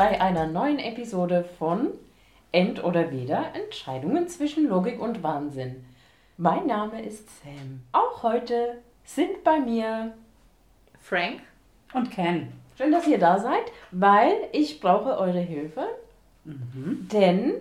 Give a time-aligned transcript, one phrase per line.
[0.00, 1.88] Bei einer neuen Episode von
[2.52, 5.84] End oder Weder Entscheidungen zwischen Logik und Wahnsinn.
[6.38, 7.82] Mein Name ist Sam.
[7.92, 10.14] Auch heute sind bei mir
[11.00, 11.42] Frank
[11.92, 12.50] Und Ken.
[12.78, 15.84] Schön, dass ihr da seid, weil ich brauche eure Hilfe.
[16.46, 17.52] Denn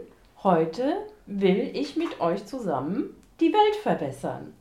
[0.41, 0.95] heute
[1.25, 3.09] will ich mit euch zusammen
[3.41, 4.53] die Welt verbessern.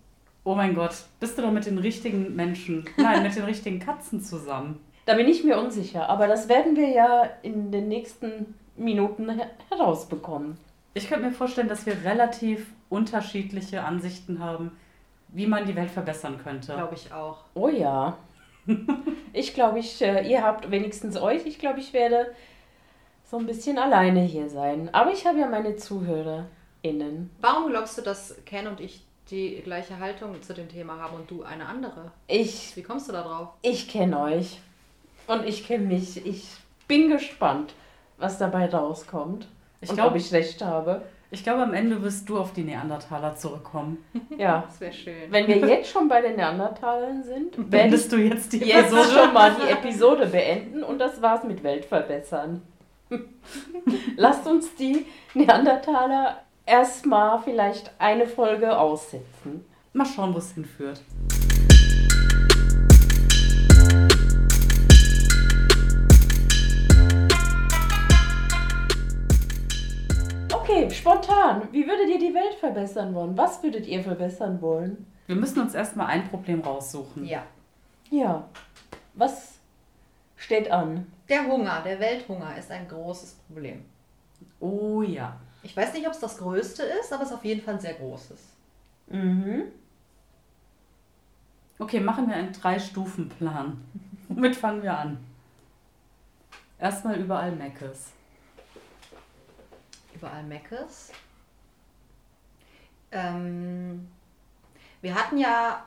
[0.42, 4.20] Oh mein Gott, bist du doch mit den richtigen Menschen, nein, mit den richtigen Katzen
[4.20, 4.80] zusammen.
[5.08, 9.46] Da bin ich mir unsicher, aber das werden wir ja in den nächsten Minuten her
[9.70, 10.58] herausbekommen.
[10.92, 14.72] Ich könnte mir vorstellen, dass wir relativ unterschiedliche Ansichten haben,
[15.28, 16.74] wie man die Welt verbessern könnte.
[16.74, 17.38] Glaube ich auch.
[17.54, 18.18] Oh ja.
[19.32, 21.46] Ich glaube, ich, äh, ihr habt wenigstens euch.
[21.46, 22.34] Ich glaube, ich werde
[23.24, 24.90] so ein bisschen alleine hier sein.
[24.92, 27.30] Aber ich habe ja meine ZuhörerInnen.
[27.40, 31.30] Warum glaubst du, dass Ken und ich die gleiche Haltung zu dem Thema haben und
[31.30, 32.12] du eine andere?
[32.26, 33.48] Ich, Wie kommst du da drauf?
[33.62, 34.60] ich kenne euch.
[35.28, 36.26] Und ich kenne mich.
[36.26, 36.44] Ich
[36.88, 37.74] bin gespannt,
[38.16, 39.46] was dabei rauskommt.
[39.80, 41.02] Ich und glaub- ob ich recht habe.
[41.30, 43.98] Ich glaube, am Ende wirst du auf die Neandertaler zurückkommen.
[44.38, 44.64] Ja.
[44.66, 45.30] Das wäre schön.
[45.30, 49.08] Wenn wir jetzt schon bei den Neandertalern sind, Wendest ich du jetzt die jetzt Episode?
[49.24, 52.62] schon mal die Episode beenden und das war's mit Weltverbessern.
[54.16, 59.66] Lasst uns die Neandertaler erstmal vielleicht eine Folge aussetzen.
[59.92, 61.00] Mal schauen, wo es hinführt.
[70.68, 71.66] Okay, spontan.
[71.72, 73.36] Wie würdet ihr die Welt verbessern wollen?
[73.38, 75.06] Was würdet ihr verbessern wollen?
[75.26, 77.24] Wir müssen uns erstmal ein Problem raussuchen.
[77.24, 77.42] Ja.
[78.10, 78.46] Ja.
[79.14, 79.54] Was
[80.36, 81.06] steht an?
[81.28, 83.82] Der Hunger, der Welthunger ist ein großes Problem.
[84.60, 85.40] Oh ja.
[85.62, 87.80] Ich weiß nicht, ob es das größte ist, aber es ist auf jeden Fall ein
[87.80, 88.38] sehr großes.
[89.06, 89.62] Mhm.
[91.78, 93.78] Okay, machen wir einen Drei-Stufen-Plan.
[94.28, 95.18] Womit fangen wir an?
[96.78, 98.12] Erstmal überall Meckes.
[100.18, 101.12] Überall Meckes.
[103.12, 104.08] Ähm,
[105.00, 105.84] wir hatten ja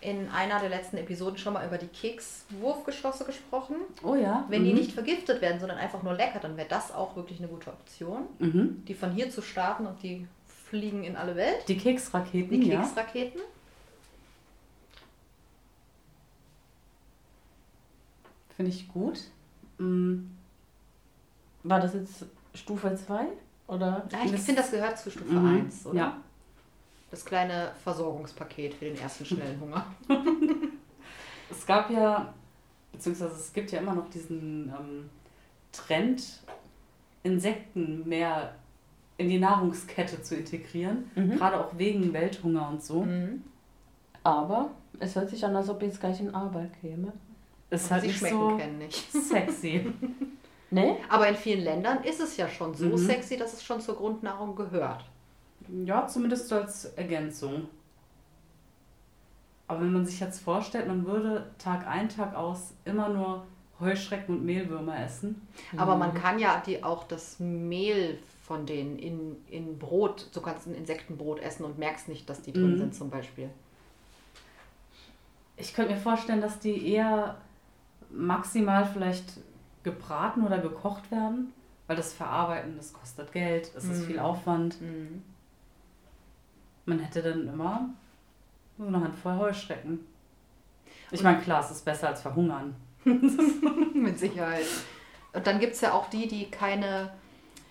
[0.00, 3.76] in einer der letzten Episoden schon mal über die Kekswurfgeschosse gesprochen.
[4.02, 4.44] Oh ja.
[4.48, 4.66] Wenn mhm.
[4.66, 7.70] die nicht vergiftet werden, sondern einfach nur lecker, dann wäre das auch wirklich eine gute
[7.70, 8.26] Option.
[8.38, 8.84] Mhm.
[8.86, 10.26] Die von hier zu starten und die
[10.68, 11.68] fliegen in alle Welt.
[11.68, 12.80] Die Keksraketen, Die ja.
[12.80, 13.40] Keksraketen.
[18.56, 19.20] Finde ich gut.
[19.78, 20.30] Mm,
[21.62, 23.26] War das jetzt Stufe 2?
[23.68, 24.06] Oder?
[24.10, 25.96] Ja, ich Das- finde, das gehört zu Stufe Mhm, 1, oder?
[25.98, 26.16] ja.
[27.10, 29.86] Das kleine Versorgungspaket für den ersten schnellen Hunger.
[31.50, 32.32] Es gab ja,
[32.92, 35.10] beziehungsweise es gibt ja immer noch diesen ähm,
[35.72, 36.42] Trend,
[37.22, 38.54] Insekten mehr
[39.16, 41.10] in die Nahrungskette zu integrieren.
[41.14, 41.36] Mhm.
[41.36, 43.02] Gerade auch wegen Welthunger und so.
[43.04, 43.42] Mhm.
[44.22, 44.70] Aber
[45.00, 47.12] es hört sich an, als ob jetzt gleich in Arbeit käme.
[47.70, 49.12] Ist Aber halt sie nicht schmecken so kennen nicht.
[49.12, 49.92] sexy.
[50.70, 50.96] Ne?
[51.08, 52.98] Aber in vielen Ländern ist es ja schon so Mhm.
[52.98, 55.04] sexy, dass es schon zur Grundnahrung gehört.
[55.84, 57.68] Ja, zumindest so als Ergänzung.
[59.66, 63.44] Aber wenn man sich jetzt vorstellt, man würde Tag ein, Tag aus immer nur
[63.80, 65.46] Heuschrecken und Mehlwürmer essen.
[65.76, 65.98] Aber Mhm.
[66.00, 70.74] man kann ja die auch das Mehl von denen in, in Brot, du kannst ein
[70.74, 72.78] Insektenbrot essen und merkst nicht, dass die drin Mhm.
[72.78, 73.50] sind zum Beispiel.
[75.56, 77.36] Ich könnte mir vorstellen, dass die eher
[78.10, 79.24] maximal vielleicht
[79.92, 81.52] gebraten oder gekocht werden,
[81.86, 84.06] weil das Verarbeiten, das kostet Geld, es ist Mhm.
[84.06, 84.80] viel Aufwand.
[84.80, 85.22] Mhm.
[86.86, 87.88] Man hätte dann immer
[88.78, 90.00] so eine Handvoll Heuschrecken.
[91.10, 92.74] Ich meine, klar, es ist besser als verhungern.
[93.94, 94.66] Mit Sicherheit.
[95.32, 97.10] Und dann gibt es ja auch die, die keine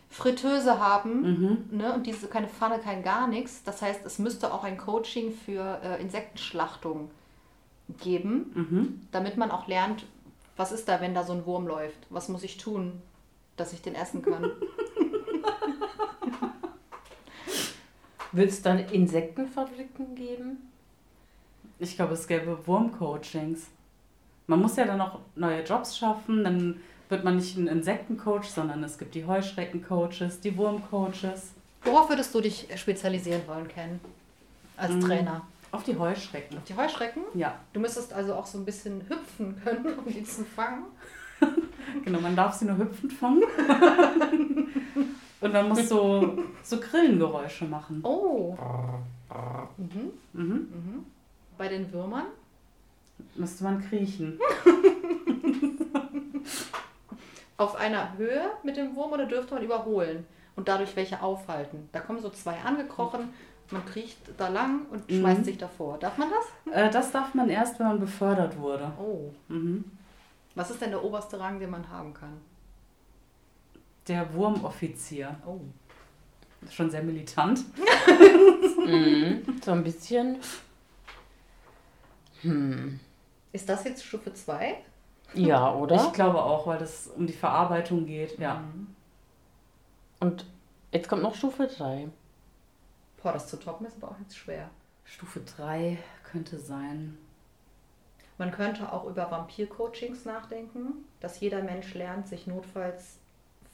[0.09, 1.21] Fritteuse haben.
[1.69, 1.77] Mhm.
[1.77, 3.63] Ne, und diese keine Pfanne, kein gar nichts.
[3.63, 7.09] Das heißt, es müsste auch ein Coaching für äh, Insektenschlachtung
[8.01, 9.01] geben, Mhm.
[9.11, 10.05] damit man auch lernt,
[10.57, 11.97] was ist da, wenn da so ein Wurm läuft?
[12.09, 13.01] Was muss ich tun,
[13.55, 14.51] dass ich den essen kann?
[18.33, 20.69] Wird es dann Insektenfabriken geben?
[21.79, 23.67] Ich glaube, es gäbe Wurmcoachings.
[24.47, 28.83] Man muss ja dann auch neue Jobs schaffen, dann wird man nicht ein Insektencoach, sondern
[28.83, 31.51] es gibt die Heuschreckencoaches, die Wurmcoaches.
[31.83, 33.99] Worauf würdest du dich spezialisieren wollen, Ken?
[34.75, 34.99] Als Mm.
[35.01, 35.41] Trainer?
[35.77, 36.57] Auf die Heuschrecken.
[36.57, 37.21] Auf die Heuschrecken?
[37.35, 40.85] Ja, Du müsstest also auch so ein bisschen hüpfen können, um die zu fangen.
[42.03, 43.43] genau, man darf sie nur hüpfend fangen.
[45.39, 47.99] Und man muss so, so Grillengeräusche machen.
[48.03, 48.57] Oh.
[49.77, 50.13] Mhm.
[50.33, 50.51] Mhm.
[50.51, 51.05] Mhm.
[51.59, 52.25] Bei den Würmern?
[53.35, 54.39] Müsste man kriechen.
[57.57, 60.25] Auf einer Höhe mit dem Wurm oder dürfte man überholen
[60.55, 61.87] und dadurch welche aufhalten?
[61.91, 63.29] Da kommen so zwei angekrochen,
[63.71, 65.19] man kriecht da lang und Mhm.
[65.19, 65.97] schmeißt sich davor.
[65.97, 66.73] Darf man das?
[66.73, 68.91] Äh, das darf man erst, wenn man befördert wurde.
[68.99, 69.31] Oh.
[69.47, 69.83] Mhm.
[70.55, 72.33] Was ist denn der oberste Rang, den man haben kann?
[74.07, 75.35] Der Wurmoffizier.
[75.45, 75.59] Oh.
[76.61, 77.59] Das ist schon sehr militant.
[78.85, 79.43] Mhm.
[79.63, 80.37] So ein bisschen.
[82.41, 82.99] Hm.
[83.51, 84.77] Ist das jetzt Stufe 2?
[85.33, 85.95] Ja, oder?
[85.95, 88.37] Ich glaube auch, weil das um die Verarbeitung geht.
[88.39, 88.55] Ja.
[88.61, 88.87] Mhm.
[90.19, 90.45] Und
[90.91, 92.07] jetzt kommt noch Stufe 3.
[93.27, 94.69] Boah, das zu toppen ist aber auch jetzt schwer.
[95.03, 97.17] Stufe 3 könnte sein.
[98.37, 103.17] Man könnte auch über Vampir-Coachings nachdenken, dass jeder Mensch lernt, sich notfalls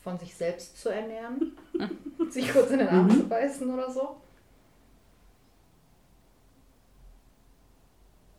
[0.03, 1.51] von sich selbst zu ernähren,
[2.31, 3.11] sich kurz in den Arm Mhm.
[3.11, 4.17] zu beißen oder so.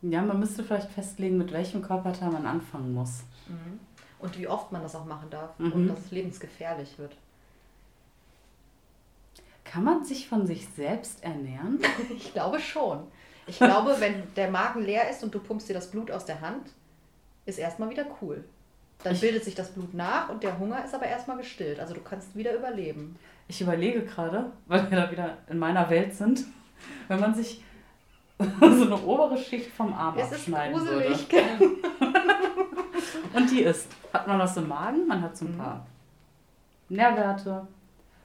[0.03, 3.23] Ja, man müsste vielleicht festlegen, mit welchem Körperteil man anfangen muss.
[4.19, 5.73] Und wie oft man das auch machen darf Mhm.
[5.75, 7.17] und dass es lebensgefährlich wird.
[9.75, 11.81] Kann man sich von sich selbst ernähren?
[12.17, 13.01] Ich glaube schon.
[13.49, 16.41] Ich glaube, wenn der Magen leer ist und du pumpst dir das Blut aus der
[16.41, 16.69] Hand,
[17.45, 18.45] ist erstmal wieder cool.
[19.03, 21.81] Dann Ich- bildet sich das Blut nach und der Hunger ist aber erstmal gestillt.
[21.81, 23.17] Also du kannst wieder überleben.
[23.49, 26.45] Ich überlege gerade, weil wir da wieder in meiner Welt sind,
[27.09, 27.63] wenn man sich
[28.39, 31.31] so eine obere Schicht vom Arm Es ist abschneiden gruselig.
[31.33, 31.71] würde.
[33.35, 35.59] Und die ist, hat man was im Magen, man hat so ein Mhm.
[35.59, 35.87] paar
[36.89, 37.67] Nährwerte,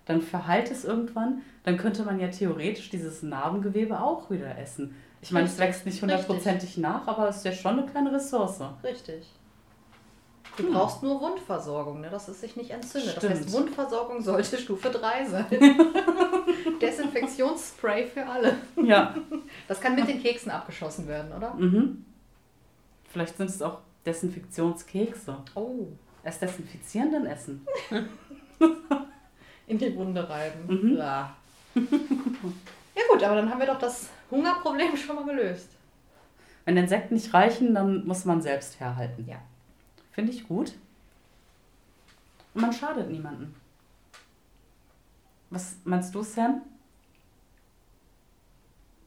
[0.10, 4.96] dann verheilt es irgendwann, dann könnte man ja theoretisch dieses Narbengewebe auch wieder essen.
[5.22, 8.12] Ich meine, es Richtig, wächst nicht hundertprozentig nach, aber es ist ja schon eine kleine
[8.12, 8.60] Ressource.
[8.84, 9.28] Richtig.
[10.58, 13.18] Du brauchst nur Wundversorgung, ne, dass es sich nicht entzündet.
[13.18, 13.54] Das heißt, Stimmt.
[13.54, 15.46] Wundversorgung sollte Stufe 3 sein.
[16.82, 18.56] Desinfektionsspray für alle.
[18.84, 19.14] Ja.
[19.68, 21.54] Das kann mit den Keksen abgeschossen werden, oder?
[21.54, 22.04] Mhm.
[23.12, 23.78] Vielleicht sind es auch
[24.08, 25.38] Desinfektionskekse.
[25.54, 25.86] Oh,
[26.24, 27.68] Erst desinfizieren, dann essen.
[29.69, 30.66] in die Wunde reiben.
[30.68, 30.98] Mhm.
[30.98, 31.36] Ja.
[31.75, 35.69] ja gut, aber dann haben wir doch das Hungerproblem schon mal gelöst.
[36.66, 39.25] Wenn Insekten nicht reichen, dann muss man selbst herhalten.
[39.27, 39.38] Ja.
[40.12, 40.74] Finde ich gut.
[42.54, 43.56] Und man schadet niemanden.
[45.51, 46.62] Was meinst du, Sam?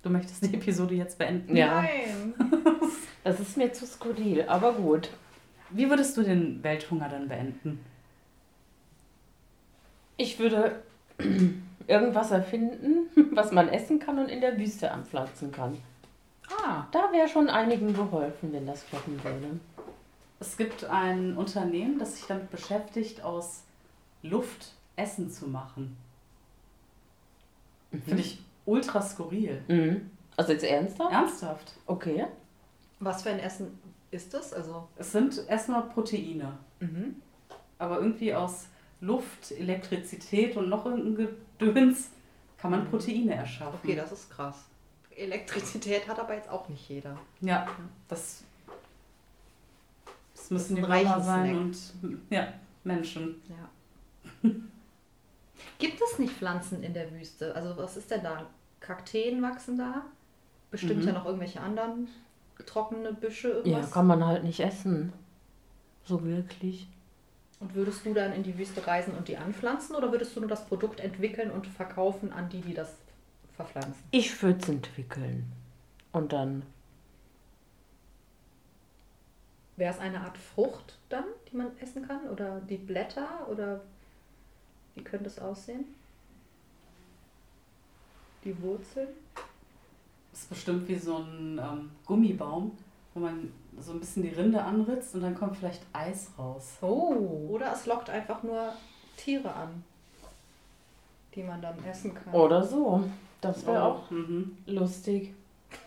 [0.02, 1.56] Du möchtest die Episode jetzt beenden?
[1.56, 1.82] Ja.
[1.82, 2.34] Nein.
[3.24, 5.10] Das ist mir zu skurril, aber gut.
[5.70, 7.78] Wie würdest du den Welthunger dann beenden?
[10.16, 10.82] Ich würde
[11.86, 15.78] irgendwas erfinden, was man essen kann und in der Wüste anpflanzen kann.
[16.64, 19.58] Ah, Da wäre schon einigen geholfen, wenn das klappen würde.
[20.40, 23.62] Es gibt ein Unternehmen, das sich damit beschäftigt, aus
[24.22, 25.96] Luft Essen zu machen.
[28.04, 29.62] Finde ich ultra skurril.
[29.68, 30.10] Mhm.
[30.36, 31.12] Also jetzt ernsthaft?
[31.12, 31.72] Ernsthaft.
[31.86, 32.26] Okay.
[33.00, 33.78] was für ein Essen
[34.10, 34.52] ist das?
[34.52, 36.52] Also, Es sind erstmal Proteine.
[36.80, 37.16] mhm.
[37.78, 38.66] Aber irgendwie aus
[39.02, 42.10] Luft, Elektrizität und noch irgendein Gedöns
[42.56, 43.78] kann man Proteine erschaffen.
[43.82, 44.64] okay, das ist krass.
[45.14, 47.18] Elektrizität hat aber jetzt auch nicht jeder.
[47.42, 47.66] Ja,
[48.08, 48.44] das,
[50.34, 51.76] das müssen ist die reichen sein und
[52.30, 52.54] ja,
[52.84, 53.42] Menschen.
[53.50, 54.50] Ja.
[55.78, 57.54] Gibt es nicht Pflanzen in der Wüste?
[57.54, 58.46] Also was ist denn da?
[58.80, 60.02] Kakteen wachsen da?
[60.70, 61.08] Bestimmt Mhm.
[61.08, 62.08] ja noch irgendwelche anderen
[62.64, 63.90] trockene Büsche, Ja, irgendwas.
[63.90, 65.12] kann man halt nicht essen.
[66.04, 66.86] So wirklich.
[67.62, 70.48] Und würdest du dann in die Wüste reisen und die anpflanzen oder würdest du nur
[70.48, 72.96] das Produkt entwickeln und verkaufen an die, die das
[73.54, 74.02] verpflanzen?
[74.10, 75.44] Ich würde es entwickeln.
[76.10, 76.64] Und dann.
[79.76, 82.28] Wäre es eine Art Frucht dann, die man essen kann?
[82.28, 83.46] Oder die Blätter?
[83.48, 83.80] Oder
[84.96, 85.84] wie könnte es aussehen?
[88.44, 89.08] Die Wurzeln?
[90.32, 92.76] Das ist bestimmt wie so ein ähm, Gummibaum,
[93.14, 96.76] wo man so ein bisschen die Rinde anritzt und dann kommt vielleicht Eis raus.
[96.82, 97.48] Oh.
[97.50, 98.72] Oder es lockt einfach nur
[99.16, 99.82] Tiere an,
[101.34, 102.32] die man dann essen kann.
[102.34, 103.04] Oder so.
[103.40, 104.56] Das wäre auch Mhm.
[104.66, 105.34] lustig.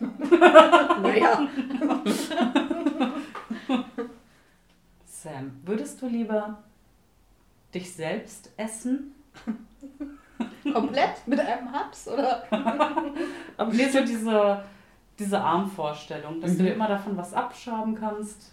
[1.02, 1.46] Naja.
[5.06, 6.58] Sam, würdest du lieber
[7.74, 9.14] dich selbst essen?
[10.72, 12.42] Komplett mit einem Haps, oder?
[13.56, 14.62] Aber Mir so diese,
[15.18, 16.66] diese Armvorstellung, dass du Mhm.
[16.66, 18.52] dir immer davon was abschaben kannst,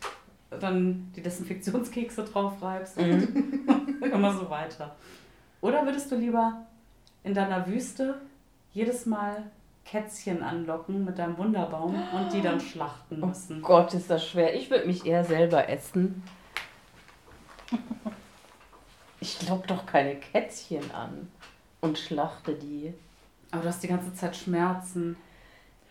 [0.50, 4.04] dann die Desinfektionskekse drauf reibst und Mhm.
[4.14, 4.96] immer so weiter.
[5.62, 6.66] Oder würdest du lieber
[7.24, 8.22] in deiner Wüste
[8.74, 9.44] jedes Mal
[9.86, 13.62] Kätzchen anlocken mit deinem Wunderbaum und die dann schlachten Oh müssen?
[13.62, 14.56] Gott, ist das schwer.
[14.56, 16.24] Ich würde mich eher selber essen.
[19.20, 21.30] Ich lock doch keine Kätzchen an
[21.82, 22.94] und schlachte die.
[23.52, 25.16] Aber du hast die ganze Zeit Schmerzen.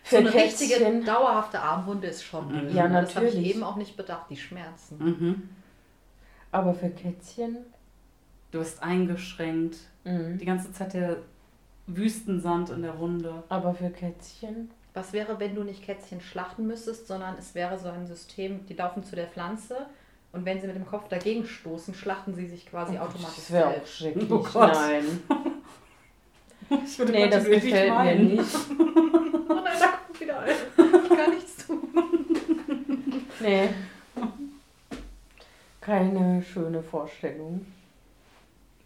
[0.05, 1.05] So Für eine richtige, Kätzchen.
[1.05, 2.51] dauerhafte Armwunde ist schon Mhm.
[2.51, 2.75] blöd.
[2.75, 3.55] Ja, Das habe ich natürlich.
[3.55, 4.99] eben auch nicht bedacht, die Schmerzen.
[4.99, 5.49] Mhm.
[6.51, 7.59] Aber für Kätzchen.
[8.51, 9.77] Du bist eingeschränkt.
[10.05, 10.39] Mhm.
[10.39, 11.17] Die ganze Zeit der
[11.87, 13.43] Wüstensand in der Wunde.
[13.49, 14.71] Aber für Kätzchen.
[14.95, 18.75] Was wäre, wenn du nicht Kätzchen schlachten müsstest, sondern es wäre so ein System, die
[18.75, 19.87] laufen zu der Pflanze,
[20.35, 23.69] Und wenn sie mit dem Kopf dagegen stoßen, schlachten sie sich quasi automatisch Das wäre
[23.69, 24.31] auch schrecklich.
[24.31, 24.73] Oh Gott.
[24.73, 25.05] Nein.
[26.87, 28.57] Ich würde Nee, das gefällt mir nicht.
[29.73, 30.55] Nein, da kommt wieder ein.
[31.05, 31.89] Ich kann nichts tun.
[33.41, 33.69] Nee.
[35.81, 37.67] Keine schöne Vorstellung.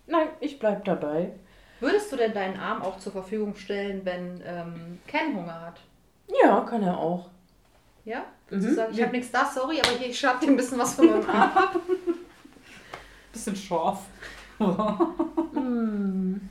[0.07, 1.33] Nein, ich bleib dabei.
[1.81, 5.81] Würdest du denn deinen Arm auch zur Verfügung stellen, wenn ähm, Ken Hunger hat?
[6.43, 7.28] Ja, kann er auch.
[8.05, 8.25] Ja?
[8.50, 8.61] Mhm.
[8.62, 10.95] Du sagst, ich habe nichts da, sorry, aber hier, ich schab dir ein bisschen was
[10.95, 11.76] von meinem Arm ab.
[13.33, 14.05] Bisschen scharf.
[14.59, 16.40] Hm.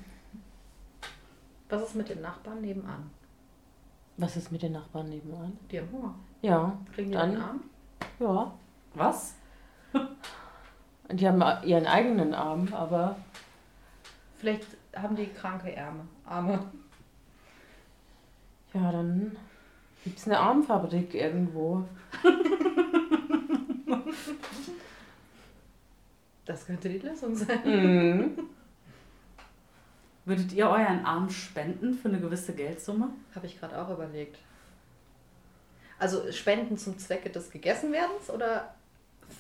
[1.70, 3.10] Was ist mit den Nachbarn nebenan?
[4.18, 5.58] Was ist mit den Nachbarn nebenan?
[5.72, 6.16] Die haben Hunger.
[6.42, 7.60] Ja, Kriegen die Dann- einen Arm?
[8.20, 8.54] ja.
[8.94, 9.36] Was?
[11.12, 13.16] Die haben ihren eigenen Arm, aber
[14.38, 16.02] Vielleicht haben die kranke Ärme.
[16.26, 16.60] Arme.
[18.74, 19.36] ja, dann
[20.04, 21.84] gibt es eine Armfabrik irgendwo.
[26.46, 27.60] Das könnte die Lösung sein.
[27.66, 28.38] Mhm.
[30.26, 33.10] Würdet ihr euren Arm spenden für eine gewisse Geldsumme?
[33.36, 34.38] Habe ich gerade auch überlegt.
[36.00, 38.74] Also Spenden zum Zwecke des Gegessenwerdens oder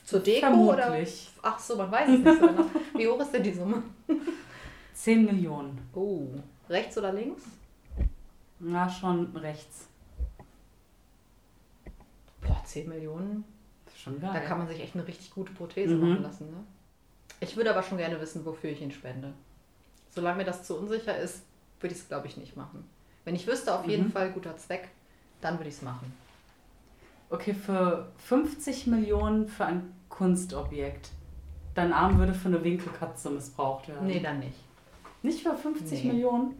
[0.05, 0.83] zur Deko oder?
[0.83, 1.31] Vermutlich.
[1.41, 2.65] Ach so, man weiß es nicht so genau.
[2.95, 3.83] Wie hoch ist denn die Summe?
[4.93, 5.77] 10 Millionen.
[5.93, 6.27] Oh.
[6.69, 7.43] Rechts oder links?
[8.59, 9.87] Na, schon rechts.
[12.41, 13.43] Boah, 10 Millionen.
[13.85, 14.45] Das ist schon Da geil.
[14.47, 16.09] kann man sich echt eine richtig gute Prothese Mhm.
[16.09, 16.51] machen lassen.
[16.51, 16.57] Ne?
[17.39, 19.33] Ich würde aber schon gerne wissen, wofür ich ihn spende.
[20.15, 21.43] Solange mir das zu unsicher ist,
[21.81, 22.89] würde ich es, glaube ich, nicht machen.
[23.25, 24.11] Wenn ich wüsste, auf jeden Mhm.
[24.11, 24.89] Fall guter Zweck,
[25.41, 26.13] dann würde ich es machen.
[27.29, 31.09] Okay, für 50 Millionen für ein Kunstobjekt.
[31.73, 34.07] Dein Arm würde für eine Winkelkatze missbraucht werden.
[34.07, 34.57] Nee, dann nicht.
[35.21, 36.11] Nicht für 50 Nee.
[36.13, 36.53] Millionen?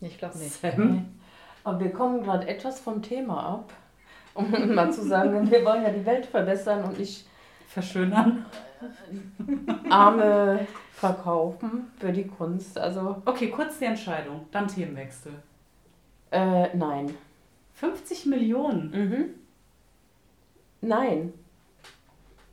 [0.00, 0.52] Ich glaube nicht.
[0.52, 1.08] Sam?
[1.64, 3.72] Aber wir kommen gerade etwas vom Thema ab.
[4.34, 7.26] Um mal zu sagen, wir wollen ja die Welt verbessern und nicht
[7.68, 8.44] Verschönern.
[9.90, 12.78] Arme verkaufen für die Kunst.
[12.78, 14.46] Also, Okay, kurz die Entscheidung.
[14.52, 15.32] Dann Themenwechsel.
[16.30, 17.14] äh, nein.
[17.74, 18.90] 50 Millionen.
[18.90, 19.34] Mhm.
[20.80, 21.32] Nein.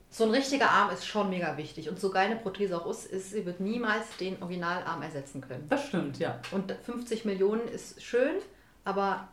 [0.09, 1.89] So ein richtiger Arm ist schon mega wichtig.
[1.89, 5.65] Und so geil eine Prothese auch ist, ist, sie wird niemals den Originalarm ersetzen können.
[5.69, 6.39] Das stimmt, ja.
[6.51, 8.35] Und 50 Millionen ist schön,
[8.83, 9.27] aber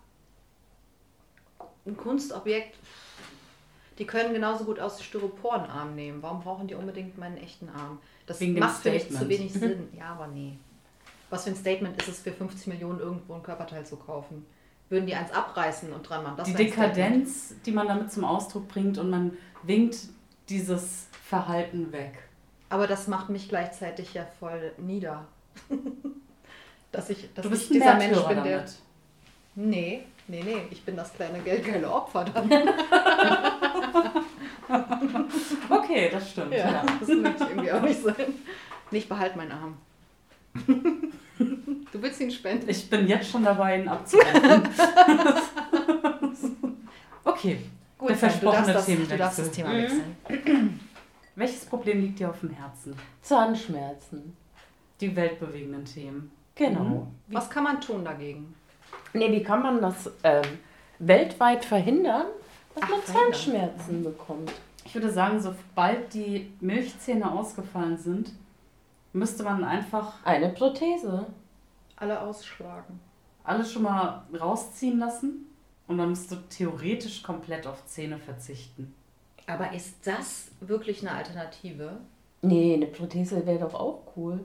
[1.87, 2.77] ein Kunstobjekt,
[4.01, 6.23] die können genauso gut aus Styroporenarm nehmen.
[6.23, 7.99] Warum brauchen die unbedingt meinen echten Arm?
[8.27, 9.89] Das Wegen macht für mich zu wenig Sinn.
[9.97, 10.57] Ja, aber nee.
[11.29, 14.47] Was für ein Statement ist es für 50 Millionen irgendwo ein Körperteil zu kaufen?
[14.89, 16.39] Würden die eins abreißen und dran machen?
[16.39, 16.55] Das die.
[16.55, 19.99] Dekadenz, die man damit zum Ausdruck bringt und man winkt
[20.49, 22.15] dieses Verhalten weg.
[22.71, 25.27] Aber das macht mich gleichzeitig ja voll nieder.
[26.93, 28.57] dass ich, dass du bist ich dieser Mensch bin, der.
[28.57, 28.73] damit.
[29.57, 30.63] Nee, nee, nee.
[30.71, 32.51] Ich bin das kleine geldgeile Opfer dann.
[35.69, 36.53] Okay, das stimmt.
[36.53, 36.85] Ja, Ja.
[37.01, 38.15] das möchte ich irgendwie auch nicht sein.
[38.93, 39.77] Nicht behalt meinen Arm.
[40.67, 42.69] Du willst ihn spenden?
[42.69, 44.63] Ich bin jetzt schon dabei, ihn abzuwenden.
[47.25, 47.59] okay,
[47.99, 49.19] Gut, der Sam, du darfst, versprochene das, du Themenwechsel.
[49.19, 49.83] darfst das Thema Mhm.
[49.83, 50.81] wechseln.
[51.35, 52.95] welches Problem liegt dir auf dem Herzen?
[53.23, 54.37] Zahnschmerzen.
[55.01, 56.31] Die weltbewegenden Themen.
[56.55, 56.85] Genau.
[56.85, 57.07] Mhm.
[57.35, 58.55] Was kann man tun dagegen?
[59.13, 60.43] Nee, wie kann man das ähm,
[60.99, 62.27] weltweit verhindern,
[62.75, 63.33] dass Ach, man verhindern.
[63.33, 64.53] Zahnschmerzen bekommt?
[64.85, 68.33] Ich würde sagen, sobald die Milchzähne ausgefallen sind,
[69.13, 71.27] müsste man einfach Eine Prothese.
[71.97, 72.99] Alle ausschlagen.
[73.45, 75.47] alles schon mal rausziehen lassen
[75.87, 78.95] und man müsste theoretisch komplett auf Zähne verzichten.
[79.47, 81.99] Aber ist das wirklich eine Alternative?
[82.43, 84.45] Nee, eine Prothese wäre doch auch cool.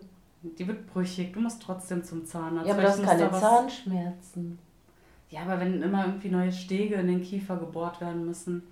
[0.58, 2.68] Die wird brüchig, du musst trotzdem zum Zahnarzt.
[2.68, 4.60] Ja, aber Vielleicht das muss keine da Zahnschmerzen.
[5.30, 8.64] Ja, aber wenn immer irgendwie neue Stege in den Kiefer gebohrt werden müssen.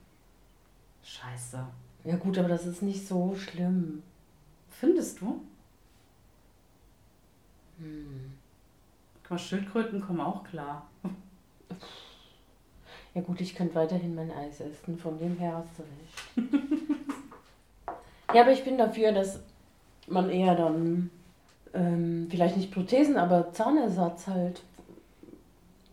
[1.04, 1.66] Scheiße.
[2.04, 4.04] Ja gut, aber das ist nicht so schlimm.
[4.70, 5.42] Findest du?
[7.80, 8.34] Hm.
[9.34, 10.86] Mal, Schildkröten kommen auch klar.
[13.16, 16.52] Ja gut, ich könnte weiterhin mein Eis essen, von dem her hast du recht.
[18.34, 19.40] ja, aber ich bin dafür, dass
[20.08, 21.10] man eher dann,
[21.74, 24.62] ähm, vielleicht nicht Prothesen, aber Zahnersatz halt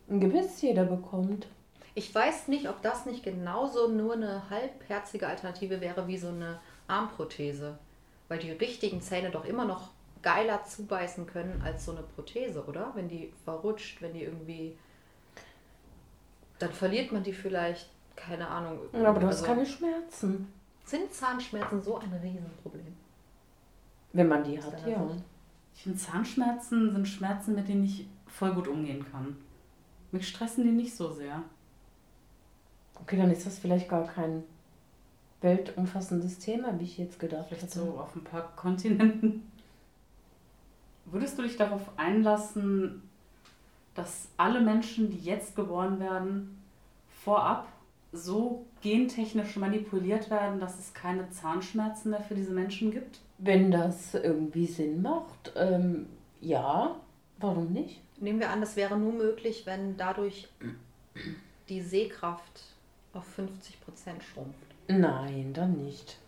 [0.08, 1.46] ein Gebiss jeder bekommt.
[1.94, 6.60] Ich weiß nicht, ob das nicht genauso nur eine halbherzige Alternative wäre wie so eine
[6.88, 7.78] Armprothese.
[8.28, 9.90] Weil die richtigen Zähne doch immer noch
[10.22, 12.92] geiler zubeißen können als so eine Prothese, oder?
[12.94, 14.76] Wenn die verrutscht, wenn die irgendwie.
[16.58, 18.78] Dann verliert man die vielleicht, keine Ahnung.
[18.92, 20.52] Ja, aber du hast Also, keine Schmerzen,
[20.84, 22.96] Sind Zahnschmerzen so ein Riesenproblem?
[24.12, 25.08] wenn man die hat, ja.
[25.08, 25.24] Sicht?
[25.74, 29.36] Ich finde, Zahnschmerzen sind Schmerzen, mit denen ich voll gut umgehen kann.
[30.12, 31.42] Mich stressen die nicht so sehr.
[33.00, 34.42] Okay, dann ist das vielleicht gar kein
[35.40, 37.78] weltumfassendes Thema, wie ich jetzt gedacht Vielleicht hatte.
[37.78, 39.50] so auf ein paar Kontinenten.
[41.06, 43.02] Würdest du dich darauf einlassen,
[43.94, 46.62] dass alle Menschen, die jetzt geboren werden,
[47.24, 47.66] vorab
[48.12, 53.20] so gentechnisch manipuliert werden, dass es keine Zahnschmerzen mehr für diese Menschen gibt?
[53.42, 56.06] Wenn das irgendwie Sinn macht, ähm,
[56.40, 56.96] ja,
[57.38, 58.00] warum nicht?
[58.20, 60.48] Nehmen wir an, das wäre nur möglich, wenn dadurch
[61.68, 62.60] die Sehkraft
[63.14, 64.58] auf 50 Prozent schrumpft.
[64.88, 66.18] Nein, dann nicht.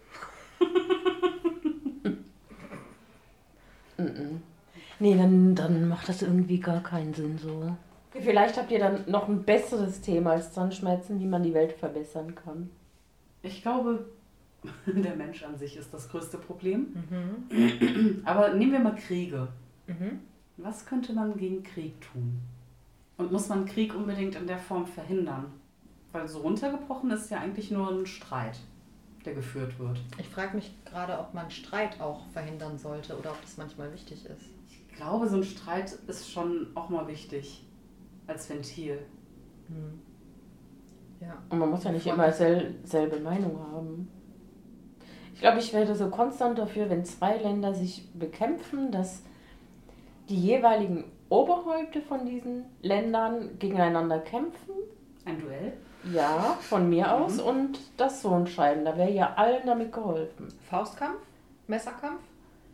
[3.99, 4.40] Mm-mm.
[4.99, 7.76] nee, dann, dann macht das irgendwie gar keinen Sinn so.
[8.12, 12.35] Vielleicht habt ihr dann noch ein besseres Thema als Zahnschmerzen, wie man die Welt verbessern
[12.35, 12.71] kann.
[13.42, 14.07] Ich glaube,
[14.87, 16.95] der Mensch an sich ist das größte Problem.
[17.11, 18.23] Mhm.
[18.25, 19.49] Aber nehmen wir mal Kriege.
[19.87, 20.21] Mhm.
[20.57, 22.40] Was könnte man gegen Krieg tun?
[23.16, 25.47] Und muss man Krieg unbedingt in der Form verhindern?
[26.12, 28.61] Weil so runtergebrochen ist ja eigentlich nur ein Streit,
[29.25, 30.00] der geführt wird.
[30.19, 34.26] Ich frage mich gerade, ob man Streit auch verhindern sollte oder ob das manchmal wichtig
[34.26, 34.50] ist.
[34.69, 37.66] Ich glaube, so ein Streit ist schon auch mal wichtig
[38.26, 38.99] als Ventil.
[39.69, 40.00] Hm.
[41.21, 41.38] Ja.
[41.49, 44.09] Und man muss ja nicht immer sel selbe Meinung haben.
[45.35, 49.23] Ich glaube, ich wäre so konstant dafür, wenn zwei Länder sich bekämpfen, dass
[50.29, 54.73] die jeweiligen Oberhäupte von diesen Ländern gegeneinander kämpfen.
[55.25, 55.73] Ein Duell?
[56.12, 57.11] Ja, von mir Mhm.
[57.11, 57.41] aus.
[57.41, 58.85] Und das so entscheiden.
[58.85, 60.49] Da wäre ja allen damit geholfen.
[60.69, 61.21] Faustkampf?
[61.69, 62.21] Messerkampf?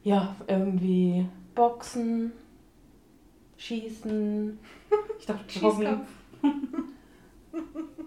[0.02, 2.32] Ja, irgendwie Boxen,
[3.56, 4.58] Schießen.
[5.18, 5.50] Ich dachte.
[5.50, 6.08] Schießkampf?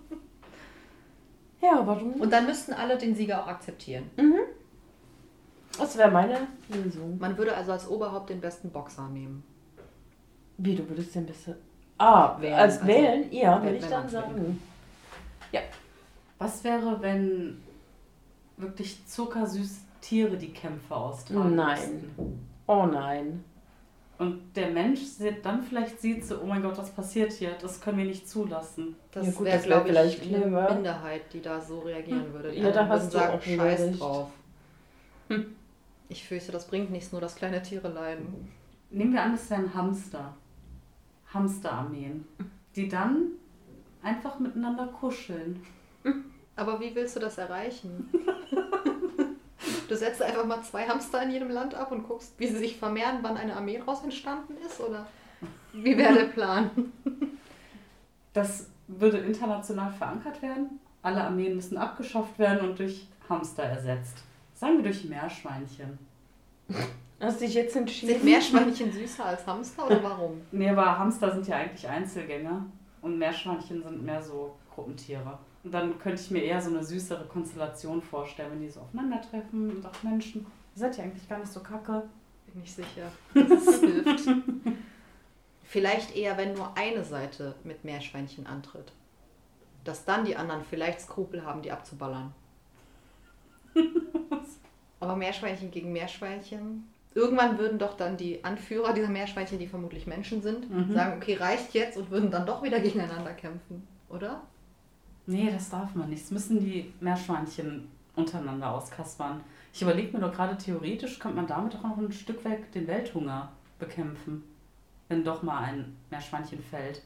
[1.61, 2.13] Ja, warum?
[2.19, 4.09] Und dann müssten alle den Sieger auch akzeptieren.
[5.77, 7.17] Das wäre meine Lösung.
[7.19, 9.43] Man würde also als Oberhaupt den besten Boxer nehmen.
[10.57, 11.55] Wie, du würdest den besser.
[11.97, 13.31] Ah, Wählen, als also, wählen?
[13.31, 14.19] Ja, wenn- würde ich dann man's will.
[14.21, 14.61] sagen.
[16.39, 17.61] Was wäre, wenn
[18.57, 21.79] wirklich zuckersüße Tiere die Kämpfe austragen Nein.
[21.79, 22.47] müssten?
[22.65, 23.43] Oh nein.
[24.21, 27.53] Und der Mensch sieht, dann vielleicht sieht so, oh mein Gott, was passiert hier?
[27.59, 28.95] Das können wir nicht zulassen.
[29.11, 30.73] Das Ja, wäre, das wär glaube ich, vielleicht eine clever.
[30.75, 32.51] Minderheit, die da so reagieren würde.
[32.51, 33.99] Die Ja, da hast sagen, auch scheiß recht.
[33.99, 34.29] drauf.
[35.29, 35.55] Hm.
[36.09, 38.47] Ich fürchte, das bringt nichts, nur dass kleine Tiere leiden.
[38.91, 40.35] Nehmen wir an, es wären Hamster.
[41.33, 42.27] Hamsterarmeen.
[42.75, 43.27] Die dann
[44.03, 45.63] einfach miteinander kuscheln.
[46.55, 48.07] Aber wie willst du das erreichen?
[49.91, 52.77] Du setzt einfach mal zwei Hamster in jedem Land ab und guckst, wie sie sich
[52.77, 54.79] vermehren, wann eine Armee daraus entstanden ist?
[54.79, 55.05] Oder
[55.73, 56.71] wie wäre der Plan?
[58.31, 60.79] Das würde international verankert werden.
[61.01, 64.19] Alle Armeen müssen abgeschafft werden und durch Hamster ersetzt.
[64.53, 65.99] Sagen wir durch Meerschweinchen.
[67.19, 68.13] Hast dich jetzt entschieden?
[68.13, 70.39] Sind Meerschweinchen süßer als Hamster oder warum?
[70.53, 72.65] Nee, aber Hamster sind ja eigentlich Einzelgänger
[73.01, 75.37] und Meerschweinchen sind mehr so Gruppentiere.
[75.63, 79.69] Und dann könnte ich mir eher so eine süßere Konstellation vorstellen, wenn die so aufeinandertreffen
[79.77, 80.41] und auch Menschen.
[80.75, 82.03] Ihr seid ja eigentlich gar nicht so kacke.
[82.53, 84.27] Bin ich sicher, dass es hilft.
[85.63, 88.91] Vielleicht eher, wenn nur eine Seite mit Meerschweinchen antritt.
[89.83, 92.33] Dass dann die anderen vielleicht Skrupel haben, die abzuballern.
[94.99, 96.87] Aber Meerschweinchen gegen Meerschweinchen.
[97.13, 100.93] Irgendwann würden doch dann die Anführer dieser Meerschweinchen, die vermutlich Menschen sind, Mhm.
[100.93, 104.41] sagen, okay, reicht jetzt und würden dann doch wieder gegeneinander kämpfen, oder?
[105.25, 106.23] Nee, das darf man nicht.
[106.23, 109.43] Das müssen die Meerschweinchen untereinander auskaspern.
[109.73, 112.87] Ich überlege mir doch gerade, theoretisch könnte man damit auch noch ein Stück weg den
[112.87, 114.43] Welthunger bekämpfen.
[115.07, 117.01] Wenn doch mal ein Meerschweinchen fällt.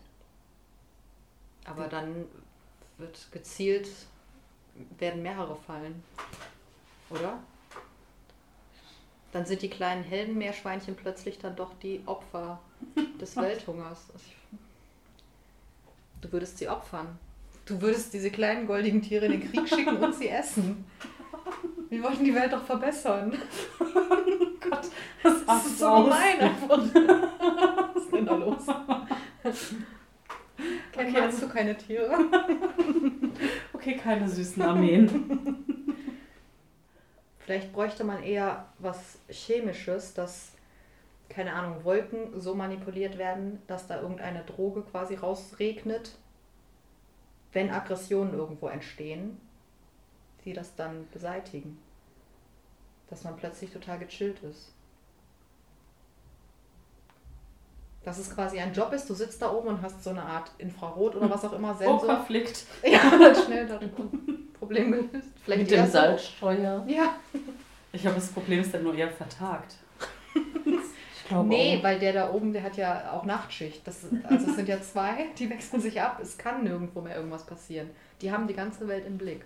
[1.66, 2.26] Aber dann
[2.98, 3.90] wird gezielt,
[4.98, 6.04] werden mehrere fallen,
[7.10, 7.40] oder?
[9.32, 12.60] Dann sind die kleinen Heldenmeerschweinchen plötzlich dann doch die Opfer
[13.20, 14.10] des Welthungers.
[14.14, 14.26] Also
[16.22, 17.20] Du würdest sie opfern.
[17.66, 20.86] Du würdest diese kleinen goldigen Tiere in den Krieg schicken und sie essen.
[21.90, 23.34] Wir wollten die Welt doch verbessern.
[25.48, 26.52] Das ist so gemein.
[26.68, 28.66] Was ist denn da los?
[30.92, 31.30] Ken, Okay.
[31.40, 32.18] du keine Tiere?
[33.74, 35.64] Okay, keine süßen Armeen.
[37.40, 40.54] Vielleicht bräuchte man eher was Chemisches, dass,
[41.30, 46.12] keine Ahnung, Wolken so manipuliert werden, dass da irgendeine Droge quasi rausregnet,
[47.56, 49.40] wenn Aggressionen irgendwo entstehen,
[50.44, 51.78] die das dann beseitigen.
[53.10, 54.74] Dass man plötzlich total gechillt ist.
[58.04, 60.52] Dass es quasi ein Job ist, du sitzt da oben und hast so eine Art
[60.60, 62.16] Infrarot oder was auch immer, Oh, Sensor.
[62.18, 62.66] Konflikt.
[62.84, 63.80] ja, dann schnell da
[64.60, 65.30] Problem gelöst.
[65.44, 66.84] Vielleicht Mit dem so- Salzstreuer.
[66.88, 67.16] Ja,
[67.94, 69.76] Ich glaube, das Problem ist dann nur eher vertagt.
[71.28, 71.84] Glaube Nee, auch.
[71.84, 73.86] weil der da oben, der hat ja auch Nachtschicht.
[73.88, 76.20] Das, also es sind ja zwei, die wechseln sich ab.
[76.22, 77.90] Es kann nirgendwo mehr irgendwas passieren.
[78.22, 79.44] Die haben die ganze Welt im Blick.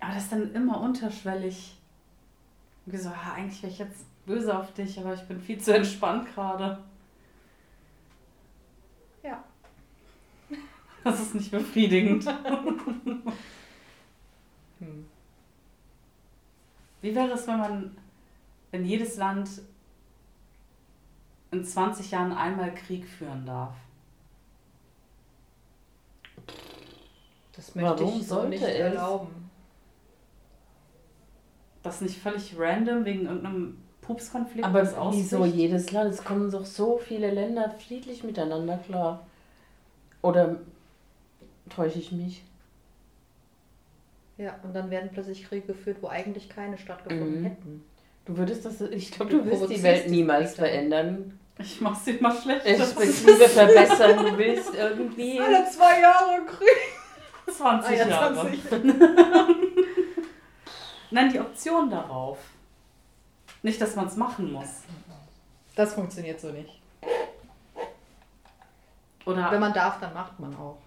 [0.00, 1.76] das dann immer unterschwellig.
[2.86, 5.74] Wie so, ja, eigentlich wäre ich jetzt böse auf dich, aber ich bin viel zu
[5.74, 6.78] entspannt gerade.
[9.22, 9.42] Ja.
[11.02, 12.24] Das ist nicht befriedigend.
[14.80, 15.06] Hm.
[17.00, 17.96] Wie wäre es, wenn man,
[18.74, 19.48] wenn jedes Land
[21.52, 23.72] in 20 Jahren einmal Krieg führen darf?
[27.52, 28.68] Das möchte Warum ich so sollte nicht es?
[28.70, 29.48] erlauben.
[31.84, 34.66] Das nicht völlig random wegen irgendeinem Pupskonflikt?
[34.66, 34.82] Aber
[35.12, 36.12] wieso jedes Land?
[36.12, 39.24] Es kommen doch so viele Länder friedlich miteinander klar.
[40.20, 40.56] Oder
[41.70, 42.42] täusche ich mich?
[44.36, 47.44] Ja, und dann werden plötzlich Kriege geführt, wo eigentlich keine stattgefunden Mhm.
[47.44, 47.84] hätten.
[48.24, 51.38] Du würdest das, ich glaube, Du du wirst die Welt niemals verändern.
[51.58, 52.64] Ich mach's dir mal schlecht.
[52.66, 54.16] Respektive verbessern.
[54.24, 55.38] Du willst irgendwie.
[55.70, 57.54] zwei Jahre Krieg.
[57.54, 58.34] 20 Ah, ja, Jahre.
[58.34, 58.60] 20.
[61.10, 62.38] Nein, die Option darauf.
[63.62, 64.82] Nicht, dass man es machen muss.
[65.76, 66.80] Das funktioniert so nicht.
[69.26, 70.78] Oder Wenn man darf, dann macht man auch.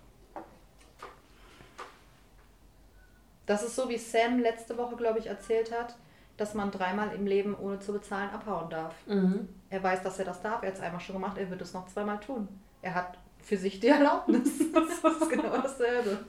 [3.45, 5.95] Das ist so, wie Sam letzte Woche, glaube ich, erzählt hat,
[6.38, 8.93] dass man dreimal im Leben ohne zu bezahlen abhauen darf.
[9.08, 9.50] Mhm.
[9.69, 10.62] Er weiß, dass er das darf.
[10.62, 11.38] Er hat es einmal schon gemacht.
[11.38, 12.47] Er wird es noch zweimal tun.
[12.82, 14.60] Er hat für sich die Erlaubnis.
[14.73, 16.19] Das ist genau dasselbe.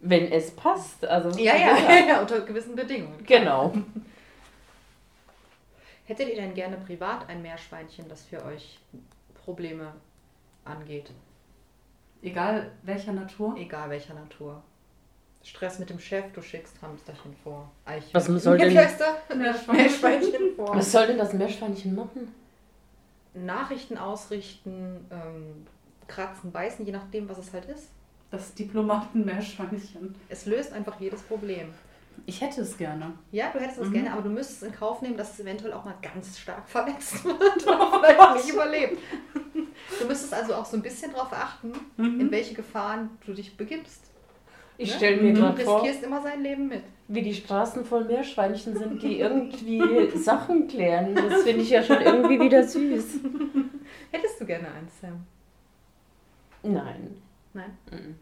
[0.00, 1.04] Wenn es passt.
[1.04, 3.22] Also, Ja, ja, ja, ja, unter gewissen Bedingungen.
[3.26, 3.74] Genau.
[6.06, 8.80] Hättet ihr denn gerne privat ein Meerschweinchen, das für euch
[9.44, 9.92] Probleme
[10.64, 11.10] angeht?
[12.22, 13.56] egal welcher Natur.
[13.56, 14.62] Egal welcher Natur.
[15.42, 17.70] Stress mit dem Chef, du schickst Hamsterchen vor.
[17.86, 18.34] Eichhörnchen.
[18.34, 18.74] Was soll denn-.
[19.38, 20.76] Meerschweinchen vor.
[20.76, 22.34] Was soll denn das Meerschweinchen machen?
[23.34, 25.66] Nachrichten ausrichten, ähm,
[26.08, 27.88] kratzen, beißen, je nachdem, was es halt ist.
[28.30, 30.14] Das Diplomaten-Meerschweinchen.
[30.28, 31.72] Es löst einfach jedes Problem.
[32.26, 33.12] Ich hätte es gerne.
[33.32, 33.92] Ja, du hättest es Mhm.
[33.92, 37.24] gerne, aber du müsstest in Kauf nehmen, dass es eventuell auch mal ganz stark verletzt
[37.24, 38.98] wird und vielleicht nicht überlebt.
[39.54, 42.20] Du müsstest also auch so ein bisschen darauf achten, Mhm.
[42.20, 44.09] in welche Gefahren du dich begibst.
[44.82, 44.96] Ich Ne?
[44.96, 45.34] stelle mir.
[45.34, 46.82] Du gerade vor, riskierst immer sein Leben mit.
[47.08, 51.14] wie die Straßen voll Meerschweinchen sind, die irgendwie Sachen klären.
[51.14, 53.18] Das finde ich ja schon irgendwie wieder süß.
[54.10, 55.26] Hättest du gerne eins, Sam?
[56.62, 57.16] Nein.
[57.52, 57.76] Nein?
[57.90, 58.16] Mhm.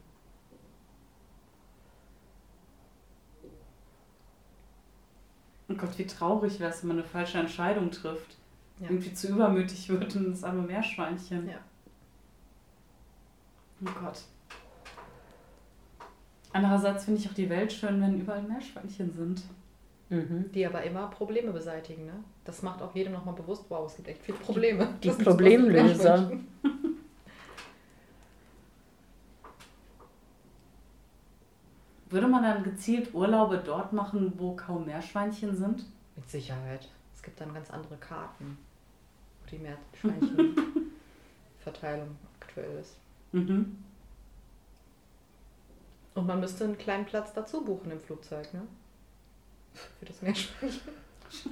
[5.71, 8.37] Oh Gott, wie traurig wäre es, wenn man eine falsche Entscheidung trifft.
[8.81, 8.87] Ja.
[8.90, 11.49] Irgendwie zu übermütig wird und das arme Meerschweinchen.
[11.49, 11.59] Ja.
[13.85, 14.23] Oh Gott.
[16.53, 19.43] Andererseits finde ich auch die Welt schön, wenn überall Meerschweinchen sind.
[20.11, 20.51] Mhm.
[20.55, 22.15] Die aber immer Probleme beseitigen, ne?
[22.45, 24.89] Das macht auch jedem nochmal bewusst, wow, es gibt echt viele Probleme.
[25.03, 26.33] die Das ist Problemlöser.
[32.11, 35.85] Würde man dann gezielt Urlaube dort machen, wo kaum Meerschweinchen sind?
[36.17, 36.89] Mit Sicherheit.
[37.15, 38.57] Es gibt dann ganz andere Karten,
[39.43, 39.59] wo die
[40.03, 42.97] Meerschweinchenverteilung aktuell ist.
[43.33, 43.77] Mhm.
[46.19, 48.67] Und man müsste einen kleinen Platz dazu buchen im Flugzeug, ne?
[50.01, 50.81] Für das Meerschweinchen.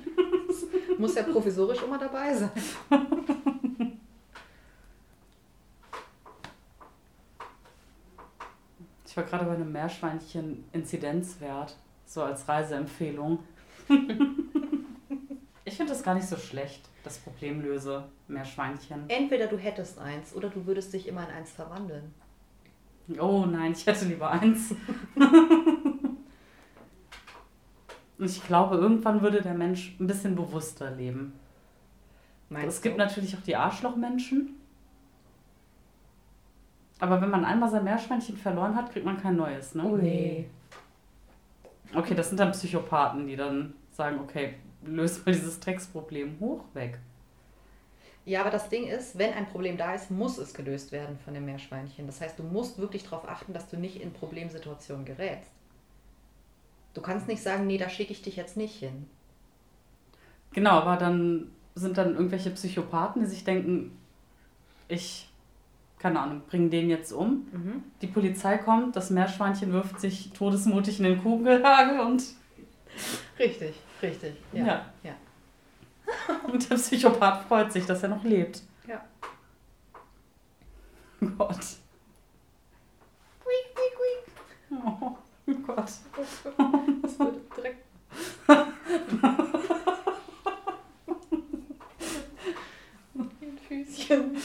[0.99, 2.51] Muss ja provisorisch immer dabei sein.
[9.07, 13.39] Ich war gerade bei einem Meerschweinchen-Inzidenzwert, so als Reiseempfehlung.
[15.65, 19.09] ich finde das gar nicht so schlecht, das Problemlöse Meerschweinchen.
[19.09, 22.13] Entweder du hättest eins oder du würdest dich immer in eins verwandeln.
[23.19, 24.75] Oh nein, ich hätte lieber eins.
[28.19, 31.35] Und ich glaube, irgendwann würde der Mensch ein bisschen bewusster leben.
[32.49, 32.99] Meinst es gibt du?
[32.99, 34.55] natürlich auch die Arschlochmenschen.
[36.99, 39.85] Aber wenn man einmal sein Meerschweinchen verloren hat, kriegt man kein neues, ne?
[39.85, 40.49] Oh nee.
[41.95, 46.99] Okay, das sind dann Psychopathen, die dann sagen, okay, löst mal dieses Drecksproblem hoch weg.
[48.27, 51.33] Ja, aber das Ding ist, wenn ein Problem da ist, muss es gelöst werden von
[51.33, 52.07] dem Meerschweinchen.
[52.07, 55.51] Das heißt, du musst wirklich darauf achten, dass du nicht in Problemsituationen gerätst.
[56.93, 59.07] Du kannst nicht sagen, nee, da schicke ich dich jetzt nicht hin.
[60.53, 63.97] Genau, aber dann sind dann irgendwelche Psychopathen, die sich denken,
[64.89, 65.31] ich,
[65.99, 67.47] keine Ahnung, bringe den jetzt um.
[67.53, 67.85] Mhm.
[68.03, 72.23] Die Polizei kommt, das Meerschweinchen wirft sich todesmutig in den Kugelhagel und,
[73.39, 74.35] Richtig, richtig.
[74.53, 74.67] Ja.
[74.67, 74.87] Ja.
[75.05, 75.15] ja.
[76.53, 78.63] und der Psychopath freut sich, dass er noch lebt.
[78.87, 79.05] Ja.
[81.21, 81.59] Oh Gott.
[85.49, 85.91] Oh Gott.
[87.03, 87.85] Das wird direkt.
[93.15, 94.37] Ein Füßchen.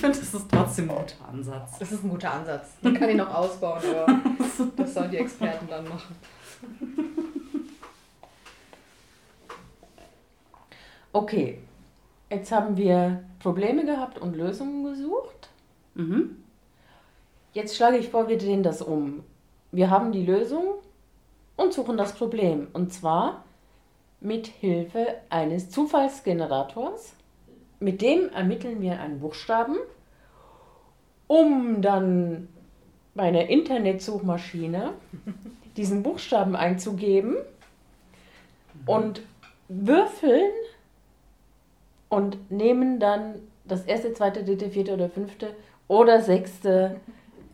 [0.00, 1.14] Ich finde, das ist trotzdem mutig.
[1.30, 1.78] Ansatz.
[1.78, 2.80] Das ist ein guter Ansatz.
[2.82, 4.06] Den kann ich noch ausbauen, aber
[4.78, 6.16] das sollen die Experten dann machen.
[11.12, 11.58] Okay,
[12.30, 15.50] jetzt haben wir Probleme gehabt und Lösungen gesucht.
[15.92, 16.44] Mhm.
[17.52, 19.22] Jetzt schlage ich vor, wir drehen das um.
[19.70, 20.76] Wir haben die Lösung
[21.56, 22.68] und suchen das Problem.
[22.72, 23.44] Und zwar
[24.20, 27.12] mit Hilfe eines Zufallsgenerators.
[27.80, 29.76] Mit dem ermitteln wir einen Buchstaben,
[31.26, 32.48] um dann
[33.14, 34.92] bei einer Internetsuchmaschine
[35.76, 37.36] diesen Buchstaben einzugeben
[38.86, 39.22] und
[39.68, 40.50] würfeln
[42.08, 45.54] und nehmen dann das erste, zweite, dritte, vierte oder fünfte
[45.88, 47.00] oder sechste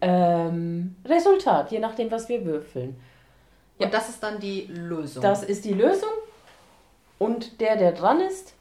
[0.00, 2.96] ähm, Resultat, je nachdem, was wir würfeln.
[3.78, 3.86] Ja.
[3.86, 5.22] Und das ist dann die Lösung.
[5.22, 6.10] Das ist die Lösung
[7.18, 8.55] und der, der dran ist,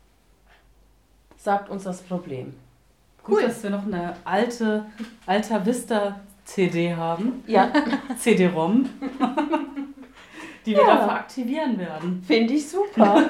[1.46, 2.54] sagt uns das Problem.
[3.24, 3.44] Gut, Cool.
[3.44, 4.86] dass wir noch eine alte
[5.28, 7.44] Alta Vista CD haben.
[7.48, 7.72] Ja,
[8.20, 8.90] CD-ROM.
[10.66, 10.96] die wir Ja.
[10.96, 12.24] dafür aktivieren werden.
[12.28, 13.30] finde ich super.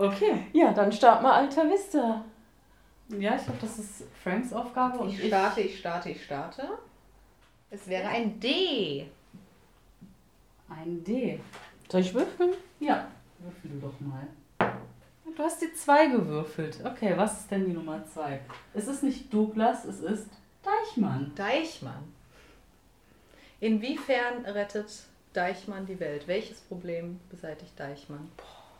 [0.00, 0.46] Okay.
[0.52, 2.24] Ja, dann starten wir Alta Vista.
[3.08, 5.26] Ja, ich glaube, das ist Franks Aufgabe und ich ich.
[5.26, 6.62] starte, ich starte, ich starte.
[7.70, 9.06] Es wäre ein D.
[10.68, 11.40] Ein D.
[11.90, 12.52] Soll ich würfeln?
[12.78, 13.08] Ja,
[13.40, 14.26] würfel du doch mal.
[15.36, 16.80] Du hast die 2 gewürfelt.
[16.84, 18.40] Okay, was ist denn die Nummer 2?
[18.74, 20.28] Es ist nicht Douglas, es ist
[20.62, 21.32] Deichmann.
[21.36, 22.12] Deichmann.
[23.60, 26.26] Inwiefern rettet Deichmann die Welt?
[26.26, 28.28] Welches Problem beseitigt Deichmann?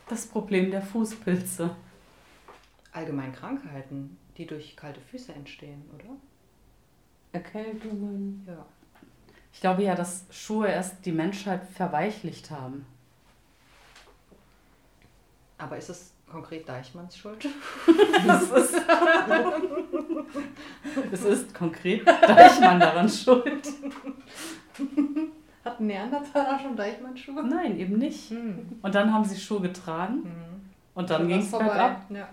[0.08, 1.70] Das Problem der Fußpilze.
[2.92, 6.16] Allgemein Krankheiten, die durch kalte Füße entstehen, oder?
[7.32, 8.44] Erkältungen.
[8.46, 8.66] Ja.
[9.52, 12.86] Ich glaube ja, dass Schuhe erst die Menschheit verweichlicht haben.
[15.58, 17.46] Aber ist es konkret Deichmanns Schuld?
[18.28, 18.74] Es ist,
[21.12, 23.66] es ist konkret Deichmann daran schuld.
[25.64, 27.42] Hat Neandertaler schon Deichmanns Schuhe?
[27.42, 28.30] Nein, eben nicht.
[28.30, 28.78] Hm.
[28.82, 30.70] Und dann haben sie Schuhe getragen Hm.
[30.94, 32.02] und dann ging es bergab.
[32.10, 32.28] Ja.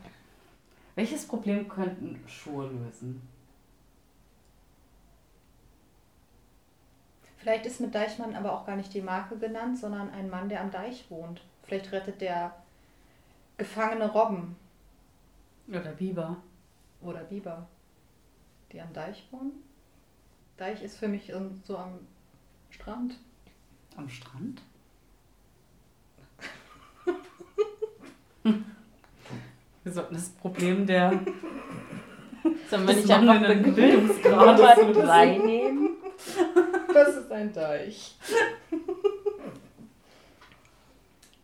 [0.95, 3.21] Welches Problem könnten Schuhe lösen?
[7.37, 10.61] Vielleicht ist mit Deichmann aber auch gar nicht die Marke genannt, sondern ein Mann, der
[10.61, 11.41] am Deich wohnt.
[11.63, 12.55] Vielleicht rettet der
[13.57, 14.55] gefangene Robben
[15.67, 16.37] Oder Biber.
[17.01, 17.67] oder Biber,
[18.71, 19.51] die am Deich wohnen.
[20.57, 21.99] Deich ist für mich ähm, so am
[22.69, 23.17] Strand.
[23.95, 24.61] Am Strand?
[29.83, 31.11] Wir sollten das Problem der
[32.69, 34.93] Sollen wir nicht einfach mangelnden den Bildungsgrades Nummer lösen?
[34.93, 35.89] drei nehmen?
[36.93, 38.15] Das ist ein Deich.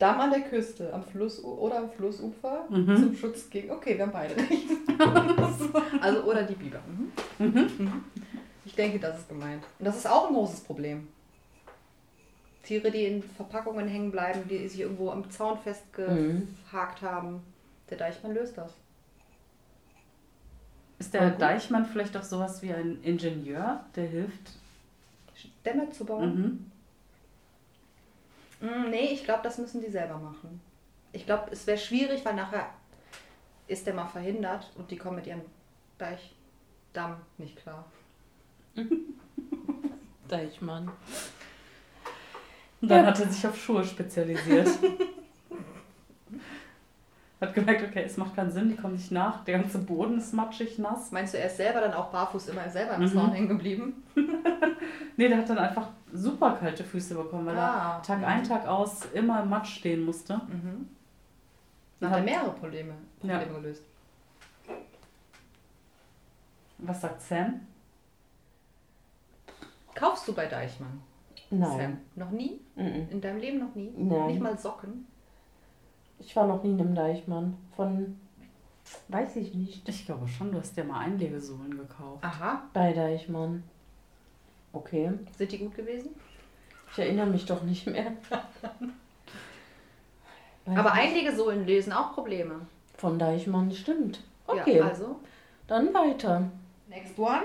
[0.01, 2.97] Damm an der Küste, am Fluss oder am Flussufer Mhm.
[2.97, 3.69] zum Schutz gegen.
[3.69, 4.67] Okay, wir haben beide recht.
[6.01, 6.79] also oder die Biber.
[7.37, 7.69] Mhm.
[7.77, 8.03] Mhm.
[8.65, 9.63] Ich denke, das ist gemeint.
[9.77, 11.07] Und das ist auch ein großes Problem.
[12.63, 17.41] Tiere, die in Verpackungen hängen bleiben, die sich irgendwo am Zaun festgehakt haben.
[17.91, 18.73] Der Deichmann löst das.
[20.97, 24.53] Ist der Deichmann vielleicht auch sowas wie ein Ingenieur, der hilft?
[25.65, 26.70] Dämme zu bauen.
[28.61, 30.61] Mm, Nee, ich glaube, das müssen die selber machen.
[31.11, 32.69] Ich glaube, es wäre schwierig, weil nachher
[33.67, 35.41] ist der mal verhindert und die kommen mit ihrem
[35.97, 37.85] Deichdamm nicht klar.
[40.27, 40.89] Deichmann.
[42.81, 43.09] Und dann Ja.
[43.11, 44.67] hat er sich auf Schuhe spezialisiert.
[47.41, 50.33] hat gemerkt, okay, es macht keinen Sinn, die kommen nicht nach, der ganze Boden ist
[50.33, 51.11] matschig nass.
[51.11, 53.07] Meinst du, er ist selber dann auch barfuß immer selber im Mhm.
[53.13, 54.03] Zaun hängen geblieben?
[55.21, 57.97] Nee, der hat dann einfach super kalte Füße bekommen, weil Ah.
[57.97, 58.25] er Tag Mhm.
[58.25, 60.37] ein, Tag aus immer im Matsch stehen musste.
[60.47, 60.89] Mhm.
[61.99, 63.37] Dann Hat- er mehrere Probleme, Ja.
[63.37, 63.83] Probleme gelöst.
[66.79, 67.59] Was sagt Sam?
[69.93, 70.99] Kaufst du bei Deichmann?
[71.51, 71.59] Sam?
[71.59, 72.01] Nein.
[72.15, 72.59] Noch nie?
[72.75, 73.07] Mhm.
[73.11, 73.93] In deinem Leben noch nie?
[73.95, 74.25] Nein.
[74.25, 75.05] Nicht mal Socken?
[76.17, 77.57] Ich war noch nie in einem Deichmann.
[77.75, 78.19] Von.
[79.09, 79.87] Weiß ich nicht.
[79.87, 82.23] Ich glaube schon, du hast dir mal Einlegesohlen gekauft.
[82.23, 82.63] Aha.
[82.73, 83.61] Bei Deichmann.
[84.73, 85.11] Okay.
[85.37, 86.09] Sind die gut gewesen?
[86.91, 88.11] Ich erinnere mich doch nicht mehr.
[90.65, 90.93] Aber.
[90.93, 92.67] Einlegesohlen lösen auch Probleme.
[92.97, 94.21] Von Deichmann stimmt.
[94.47, 95.19] Okay, Ja, also.
[95.67, 96.49] dann weiter.
[96.87, 97.43] Next one.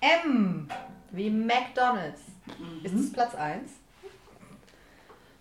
[0.00, 0.68] M.
[1.10, 2.20] Wie McDonalds.
[2.82, 3.70] Ist es Platz 1?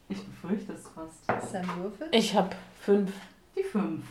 [0.10, 1.52] Ich befürchte es fast.
[1.52, 2.08] Sam Würfel.
[2.12, 3.12] Ich habe fünf.
[3.56, 4.04] Die 5.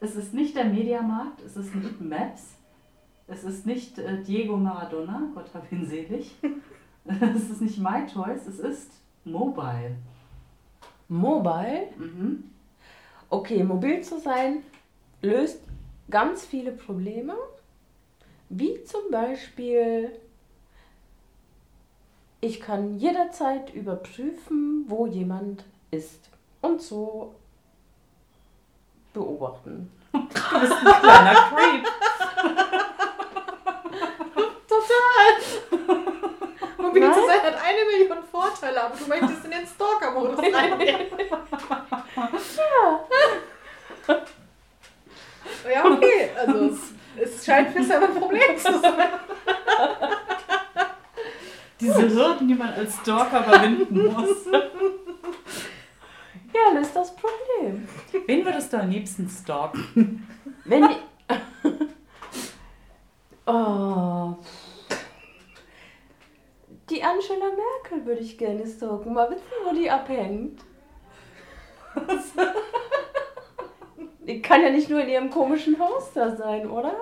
[0.00, 2.54] Es ist nicht der Mediamarkt, es ist nicht Maps,
[3.28, 6.34] es ist nicht äh, Diego Maradona, Gott hab ihn selig.
[7.04, 8.90] es ist nicht MyToys, es ist
[9.24, 9.96] Mobile.
[11.08, 11.88] Mobile.
[11.96, 12.44] Mhm.
[13.28, 14.62] Okay, mobil zu sein
[15.20, 15.60] löst
[16.10, 17.34] ganz viele Probleme,
[18.48, 20.10] wie zum Beispiel,
[22.40, 26.30] ich kann jederzeit überprüfen, wo jemand ist
[26.62, 27.34] und so
[29.12, 29.92] beobachten.
[30.50, 31.86] Du bist ein kleiner Creep.
[36.78, 37.28] Mobil zu Nein.
[37.28, 41.00] sein hat eine Million Vorteile, aber du möchtest in den Stalker-Modus reingehen.
[45.72, 46.30] ja, okay.
[46.36, 46.78] Also es,
[47.16, 49.08] es scheint für Sam ein Problem zu sein.
[51.80, 54.46] Diese Hürden, die man als Stalker überwinden muss.
[56.52, 57.86] Ja, das ist das Problem.
[58.26, 60.26] Wen würdest du am liebsten stalken?
[60.64, 60.96] Wenn ich.
[63.46, 64.36] oh.
[66.90, 68.22] Die Angela Merkel würde
[68.78, 69.12] stalken.
[69.12, 70.62] Mal wissen, wo die abhängt.
[74.20, 76.94] Die kann ja nicht nur in ihrem komischen Haus da sein, oder?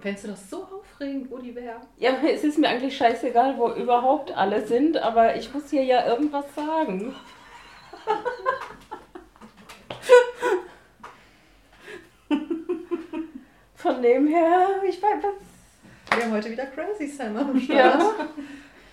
[0.00, 1.80] Fändest du das so aufregend, wo die wäre?
[1.96, 6.06] Ja, es ist mir eigentlich scheißegal, wo überhaupt alle sind, aber ich muss hier ja
[6.06, 7.16] irgendwas sagen.
[13.74, 16.16] Von dem her, ich weiß was.
[16.16, 17.78] Wir haben heute wieder Crazy Sam am Start.
[17.78, 18.14] Ja.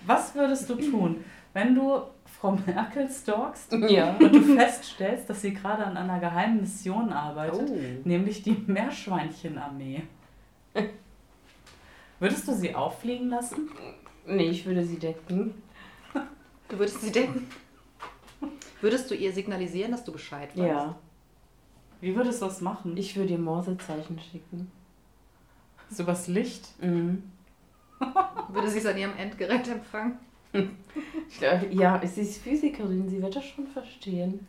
[0.06, 2.00] Was würdest du tun, wenn du
[2.38, 4.16] Frau Merkel stalkst Ja.
[4.16, 7.76] und du feststellst, dass sie gerade an einer geheimen Mission arbeitet, Oh.
[8.08, 10.02] nämlich die Meerschweinchenarmee?
[12.18, 13.68] Würdest du sie auffliegen lassen?
[14.26, 15.54] Nee, ich würde sie decken.
[16.68, 17.46] Du würdest sie denken.
[18.80, 20.66] Würdest du ihr signalisieren, dass du Bescheid weißt?
[20.68, 20.96] Ja.
[22.00, 22.96] Wie würdest du das machen?
[22.96, 24.70] Ich würde ihr Morsezeichen schicken.
[25.90, 26.68] So übers Licht?
[26.82, 27.22] Mhm.
[28.48, 30.18] Würde sie es an ihrem Endgerät empfangen?
[31.28, 34.46] Ich glaub, Ja, sie ist Physikerin, sie wird das schon verstehen.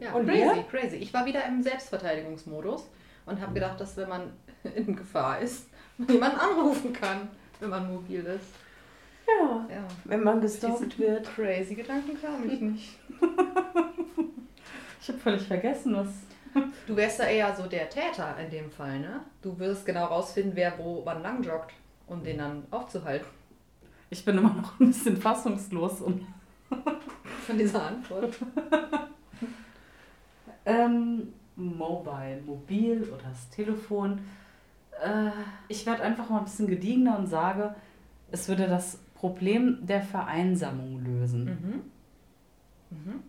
[0.00, 0.62] Ja, Und crazy, ihr?
[0.64, 0.96] crazy.
[0.96, 2.88] Ich war wieder im Selbstverteidigungsmodus
[3.26, 4.32] und habe gedacht, dass wenn man
[4.74, 7.28] in Gefahr ist, man jemanden anrufen kann,
[7.60, 8.46] wenn man mobil ist.
[9.26, 9.84] Ja, Ja.
[10.04, 11.26] wenn man gestalkt wird.
[11.34, 12.98] Crazy Gedanken kam ich nicht.
[15.00, 16.08] Ich habe völlig vergessen, was.
[16.86, 19.20] Du wärst ja eher so der Täter in dem Fall, ne?
[19.42, 21.72] Du wirst genau rausfinden, wer wo wann lang joggt,
[22.06, 23.26] um den dann aufzuhalten.
[24.10, 26.00] Ich bin immer noch ein bisschen fassungslos.
[26.00, 26.26] Und,
[27.46, 28.34] Von dieser Antwort.
[30.66, 34.20] ähm, mobile, mobil oder das Telefon.
[35.02, 35.30] Äh,
[35.68, 37.74] ich werde einfach mal ein bisschen gediegener und sage,
[38.30, 41.44] es würde das Problem der Vereinsamung lösen.
[41.44, 41.82] Mhm.
[42.90, 43.22] Mhm.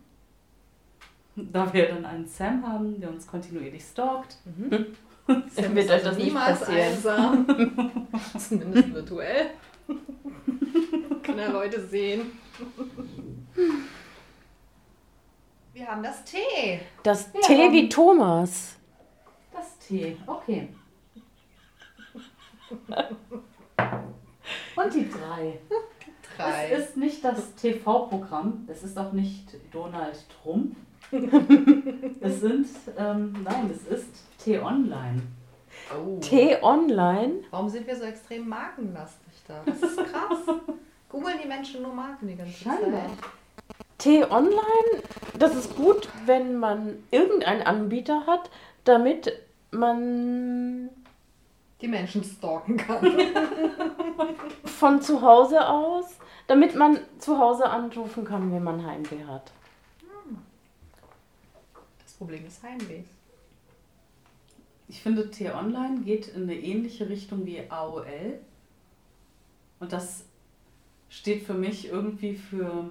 [1.52, 4.38] Da wir dann einen Sam haben, der uns kontinuierlich stalkt.
[4.44, 4.86] Mhm.
[5.50, 6.92] Sam wird euch das nicht niemals passieren.
[6.92, 8.06] einsam.
[8.38, 9.50] Zumindest virtuell.
[11.22, 12.32] Kann er Leute sehen.
[15.74, 16.80] Wir haben das Tee.
[17.02, 17.40] Das Ja.
[17.42, 18.76] T wie Thomas.
[19.52, 20.68] Das T, okay.
[24.76, 25.58] Und die drei.
[26.36, 26.70] Drei.
[26.70, 30.76] Es ist nicht das TV-Programm, es ist auch nicht Donald Trump.
[32.20, 32.66] es sind,
[32.98, 35.22] ähm, nein, es ist T-Online.
[35.94, 36.18] oh.
[36.20, 37.34] T online.
[37.50, 39.60] Warum sind wir so extrem markenlastig da?
[39.64, 40.38] Das ist krass.
[41.08, 42.90] Googeln die Menschen nur Marken die ganze Scheinbar.
[43.06, 43.10] Zeit.
[43.98, 45.02] T online,
[45.38, 48.50] das ist gut, wenn man irgendeinen Anbieter hat,
[48.84, 49.32] damit
[49.70, 50.90] man
[51.80, 53.06] Die Menschen stalken kann.
[54.64, 59.52] von zu Hause aus, damit man zu Hause anrufen kann, wenn man Heimweh hat.
[62.16, 63.02] Das Problem ist Heimweh.
[64.88, 68.38] Ich finde, T-Online geht in eine ähnliche Richtung wie AOL.
[69.80, 70.24] Und das
[71.10, 72.88] steht für mich irgendwie für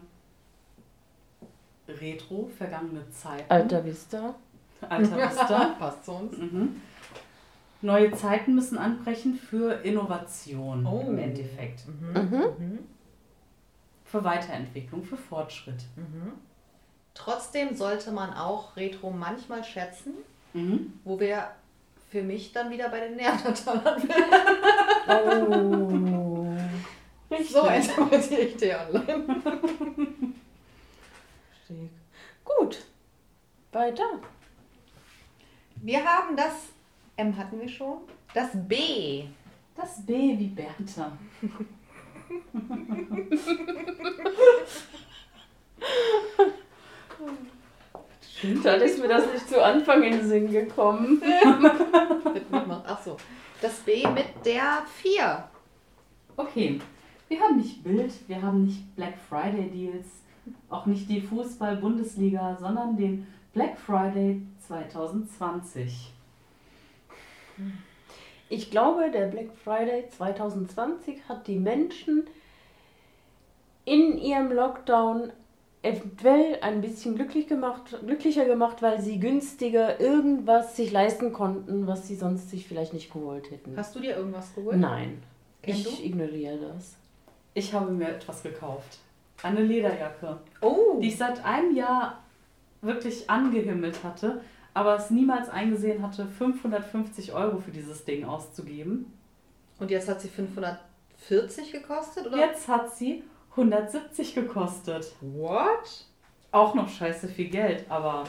[1.87, 3.51] Retro, vergangene Zeiten.
[3.51, 4.35] Alter Vista.
[4.81, 5.65] Alter Vista.
[5.79, 6.37] Passt zu uns.
[6.37, 6.81] Mhm.
[7.81, 11.03] Neue Zeiten müssen anbrechen für Innovation Oh.
[11.07, 11.85] im Endeffekt.
[11.87, 12.13] Mhm.
[12.13, 12.43] Mhm.
[12.59, 12.79] Mhm.
[14.03, 15.83] Für Weiterentwicklung, für Fortschritt.
[15.95, 16.33] Mhm.
[17.15, 20.13] Trotzdem sollte man auch Retro manchmal schätzen,
[20.53, 20.93] Mhm.
[21.03, 21.49] wo wir
[22.11, 24.31] für mich dann wieder bei den Neandertalern wären.
[27.29, 27.43] Oh.
[27.43, 29.25] So interpretiere ich die online.
[31.67, 31.89] Richtig.
[32.45, 32.85] Gut.
[33.71, 34.03] Weiter.
[35.81, 36.53] Wir haben das
[37.17, 37.97] M hatten wir schon.
[38.33, 39.25] Das B.
[39.75, 41.11] Das B wie Bertha.
[48.63, 51.21] Dann ist mir das nicht zu Anfang in den Sinn gekommen.
[52.85, 53.17] Achso.
[53.61, 55.43] Das B mit der 4.
[56.37, 56.79] Okay,
[57.29, 60.07] wir haben nicht Bild, wir haben nicht Black Friday Deals,
[60.69, 66.11] Auch nicht die Fußball-Bundesliga, sondern den Black Friday 2020.
[68.49, 72.27] Ich glaube, der Black Friday 2020 hat die Menschen
[73.85, 75.31] in ihrem Lockdown
[75.85, 82.07] eventuell ein bisschen glücklich gemacht, glücklicher gemacht, weil sie günstiger irgendwas sich leisten konnten, was
[82.07, 83.75] sie sonst sich vielleicht nicht geholt hätten.
[83.77, 84.77] Hast du dir irgendwas geholt?
[84.77, 85.21] Nein,
[85.61, 86.03] Ken, ich du?
[86.03, 86.95] ignoriere das.
[87.53, 88.99] Ich habe mir etwas gekauft.
[89.43, 92.23] Eine Lederjacke, Oh, die ich seit einem Jahr
[92.81, 94.41] wirklich angehimmelt hatte,
[94.73, 99.13] aber es niemals eingesehen hatte, 550 Euro für dieses Ding auszugeben.
[99.79, 102.37] und jetzt hat sie 540 gekostet, oder?
[102.37, 103.23] Jetzt hat sie
[103.55, 105.13] 170 gekostet.
[105.21, 106.05] What?
[106.51, 108.25] Auch noch scheiße viel Geld, aber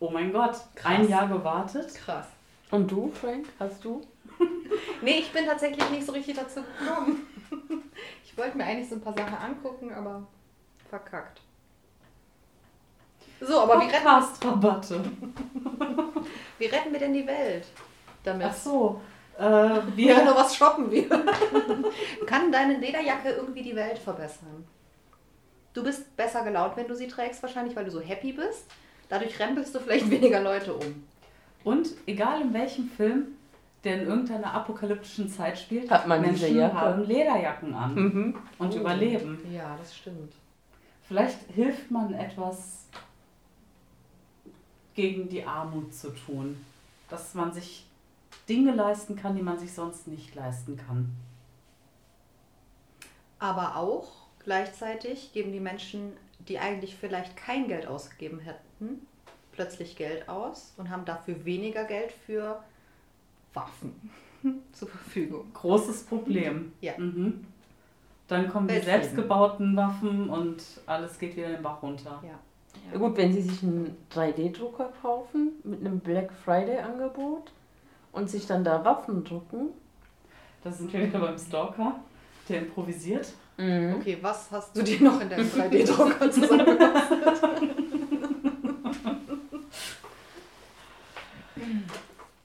[0.00, 0.92] oh mein Gott, Krass.
[0.92, 1.94] ein Jahr gewartet.
[1.94, 2.26] Krass.
[2.70, 4.00] Und du, Frank, hast du?
[5.02, 7.26] Nee, ich bin tatsächlich nicht so richtig dazu gekommen.
[8.24, 10.26] Ich wollte mir eigentlich so ein paar Sachen angucken, aber
[10.88, 11.42] verkackt.
[13.40, 15.04] So, aber wie retten, Podcast-Rabatte.
[16.58, 17.66] wie retten wir denn die Welt
[18.24, 18.46] damit?
[18.48, 19.00] Ach so,
[19.38, 19.42] äh,
[19.96, 21.08] Wir wir, nur was shoppen wir.
[22.26, 24.64] Kann deine Lederjacke irgendwie die Welt verbessern?
[25.74, 28.66] Du bist besser gelaunt, wenn du sie trägst, wahrscheinlich, weil du so happy bist.
[29.08, 31.04] Dadurch rempelst du vielleicht weniger Leute um.
[31.64, 33.28] Und egal in welchem Film,
[33.84, 38.36] der in irgendeiner apokalyptischen Zeit spielt, Hat man Menschen haben Lederjacken an Mhm.
[38.58, 38.78] und Oh.
[38.78, 39.38] überleben.
[39.52, 40.32] Ja, das stimmt.
[41.08, 42.86] Vielleicht hilft man etwas
[44.94, 46.64] gegen die Armut zu tun.
[47.08, 47.86] Dass man sich
[48.48, 51.10] Dinge leisten kann, die man sich sonst nicht leisten kann.
[53.38, 54.08] Aber auch
[54.44, 56.12] gleichzeitig geben die Menschen,
[56.48, 59.06] die eigentlich vielleicht kein Geld ausgegeben hätten,
[59.52, 62.62] plötzlich Geld aus und haben dafür weniger Geld für
[63.54, 64.10] Waffen
[64.72, 65.52] zur Verfügung.
[65.54, 66.72] Großes Problem.
[66.80, 66.96] Ja.
[66.98, 67.46] Mhm.
[68.28, 69.00] Dann kommen die Weltfrieden.
[69.00, 72.22] selbstgebauten Waffen und alles geht wieder den Bach runter.
[72.24, 72.38] Ja.
[72.92, 77.52] Ja gut, wenn Sie sich einen 3D-Drucker kaufen mit einem Black Friday-Angebot
[78.12, 79.70] und sich dann da Waffen drucken.
[80.62, 81.96] Da sind wir wieder beim Stalker,
[82.48, 83.32] der improvisiert.
[83.56, 83.96] Mhm.
[83.98, 87.22] Okay, was hast du dir noch in deinem 3D-Drucker zusammengekostet?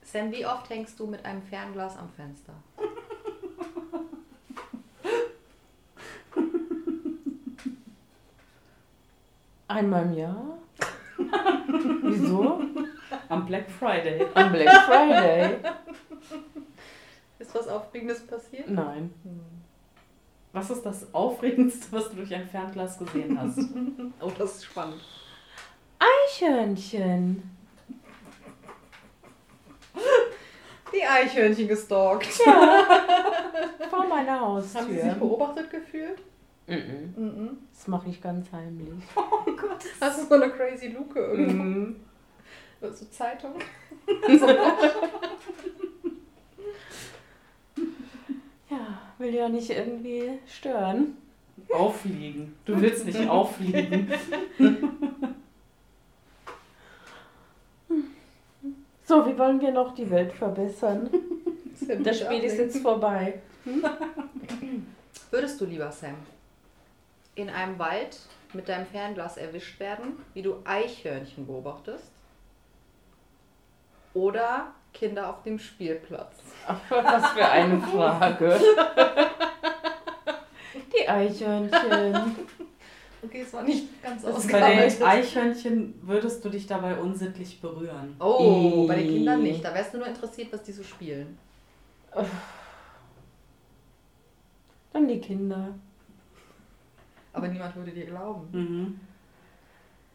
[0.03, 2.53] Sam, wie oft hängst du mit einem Fernglas am Fenster?
[9.67, 10.57] Einmal im Jahr.
[12.03, 12.61] Wieso?
[13.29, 14.25] Am Black Friday.
[14.33, 15.57] Am Black Friday.
[17.39, 18.69] Ist was Aufregendes passiert?
[18.69, 19.13] Nein.
[20.53, 23.59] Was ist das Aufregendste, was du durch ein Fernglas gesehen hast?
[24.19, 24.99] Oh, das ist spannend.
[25.99, 27.43] Eichhörnchen.
[30.93, 32.25] Die Eichhörnchen gestalkt.
[33.89, 35.13] Vor meiner Haben sie sich Haustür.
[35.19, 36.19] beobachtet gefühlt?
[36.65, 37.13] Mhm.
[37.15, 37.57] Mhm.
[37.71, 39.03] Das mache ich ganz heimlich.
[39.15, 39.83] Oh Gott.
[40.01, 41.63] Hast du so eine crazy Luke irgendwo?
[41.63, 41.95] Mhm.
[42.81, 43.55] So Zeitung?
[48.69, 51.17] Ja, will ja nicht irgendwie stören.
[51.71, 52.55] Auffliegen.
[52.65, 54.11] Du willst nicht auffliegen.
[59.05, 61.09] So, wie wollen wir noch die Welt verbessern?
[62.03, 63.41] Das Spiel ist jetzt vorbei.
[65.31, 66.15] Würdest du lieber, Sam,
[67.35, 68.19] in einem Wald
[68.53, 72.11] mit deinem Fernglas erwischt werden, wie du Eichhörnchen beobachtest?
[74.13, 76.37] Oder Kinder auf dem Spielplatz?
[76.89, 78.59] Was für eine Frage.
[80.95, 82.35] Die Eichhörnchen.
[83.23, 84.99] Okay, es war nicht ganz Bei ausgearbeitet.
[84.99, 88.15] den Eichhörnchen würdest du dich dabei unsittlich berühren.
[88.19, 89.63] Oh, bei den Kindern nicht.
[89.63, 91.37] Da wärst du nur interessiert, was die so spielen.
[94.93, 95.69] Dann die Kinder.
[97.33, 98.47] Aber niemand würde dir glauben.
[98.51, 98.99] Mhm.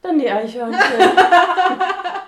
[0.01, 0.81] Dann die Eichhörnchen.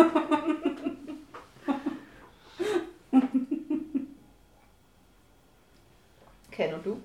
[6.50, 7.00] Ken und du?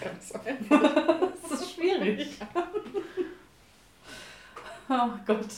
[0.00, 0.80] ganz einfach.
[1.42, 2.38] Das ist schwierig.
[4.88, 5.48] Oh Gott.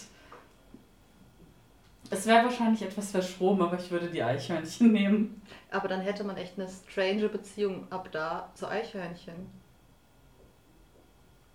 [2.11, 5.43] Es wäre wahrscheinlich etwas verschroben, aber ich würde die Eichhörnchen nehmen.
[5.71, 9.58] Aber dann hätte man echt eine strange Beziehung ab da zu Eichhörnchen.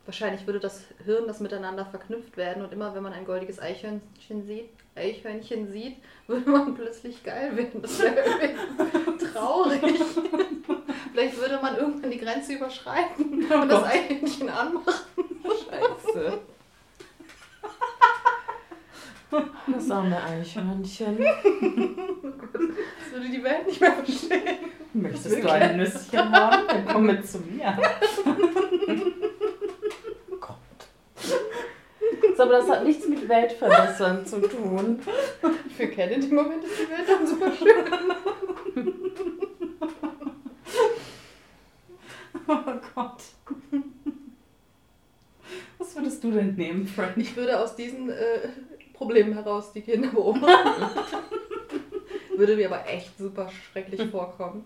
[0.05, 4.45] Wahrscheinlich würde das Hirn das miteinander verknüpft werden und immer wenn man ein goldiges Eichhörnchen
[4.45, 5.95] sieht, Eichhörnchen sieht,
[6.27, 7.81] würde man plötzlich geil werden.
[7.81, 9.81] Das wäre irgendwie traurig.
[11.11, 13.83] Vielleicht würde man irgendwann die Grenze überschreiten Oh und das.
[13.83, 14.93] Eichhörnchen anmachen.
[15.43, 16.39] Scheiße.
[19.67, 21.17] Das arme Eichhörnchen.
[21.17, 24.57] Das würde die Welt nicht mehr verstehen.
[24.93, 26.67] Möchtest du ein Nüsschen haben?
[26.67, 27.77] Dann komm mit zu mir.
[32.32, 34.99] So, aber das hat nichts mit Weltverbessern zu tun.
[35.75, 38.13] Für Ken in dem Moment ist die Welt dann super schön.
[42.45, 43.21] Oh Gott.
[45.77, 47.13] Was würdest du denn nehmen, Frank?
[47.15, 48.49] Ich würde aus diesen äh,
[48.93, 50.99] Problemen heraus die Kinder beobachten.
[52.35, 54.65] würde mir aber echt super schrecklich vorkommen.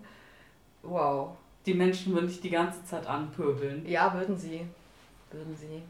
[0.82, 1.36] Wow.
[1.66, 3.86] Die Menschen würden dich die ganze Zeit anpöbeln.
[3.86, 4.66] Ja, würden sie.
[5.30, 5.82] Würden sie.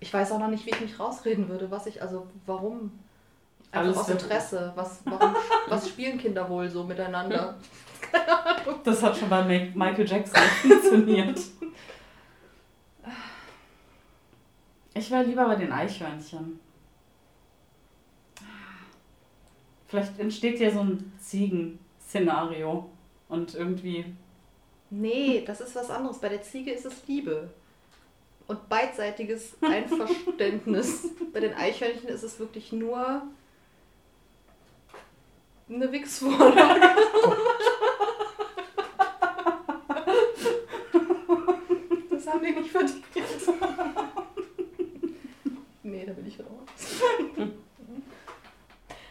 [0.00, 2.92] Ich weiß auch noch nicht, wie ich mich rausreden würde, was ich, also warum.
[3.72, 4.72] Einfach Alles aus Interesse.
[4.76, 5.34] Was, warum,
[5.68, 7.56] was spielen Kinder wohl so miteinander?
[8.84, 9.42] Das hat schon bei
[9.74, 11.40] Michael Jackson funktioniert.
[14.94, 16.58] Ich wäre lieber bei den Eichhörnchen.
[19.88, 22.88] Vielleicht entsteht ja so ein Ziegen-Szenario.
[23.28, 24.04] Und irgendwie.
[24.90, 26.18] Nee, das ist was anderes.
[26.18, 27.50] Bei der Ziege ist es Liebe.
[28.48, 31.08] Und beidseitiges Einverständnis.
[31.32, 33.22] Bei den Eichhörnchen ist es wirklich nur
[35.68, 36.80] eine Wichsvorlage.
[42.10, 43.02] Das haben die nicht verdient.
[45.82, 47.56] Nee, da bin ich raus.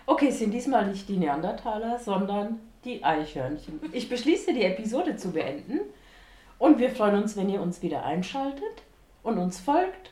[0.05, 3.81] Okay, es sind diesmal nicht die Neandertaler, sondern die Eichhörnchen.
[3.91, 5.81] Ich beschließe, die Episode zu beenden.
[6.57, 8.84] Und wir freuen uns, wenn ihr uns wieder einschaltet
[9.25, 10.11] und uns folgt.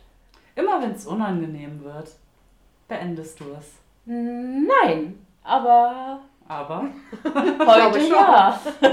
[0.56, 2.10] Immer wenn es unangenehm wird,
[2.88, 3.72] beendest du es.
[4.06, 6.90] Nein, aber Aber
[7.66, 8.12] heute schon.
[8.12, 8.60] ja.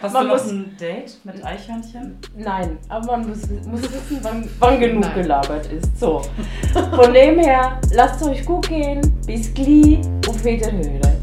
[0.00, 2.18] hast Man du noch muss- ein Date mit Eichhörnchen?
[2.36, 5.14] Nein, aber man muss, muss wissen, wann, wann genug Nein.
[5.14, 5.98] gelabert ist.
[6.00, 6.22] So.
[6.94, 9.00] Von dem her, lasst es euch gut gehen.
[9.26, 10.00] Bis gleich.
[10.28, 11.17] Auf Wiederhören.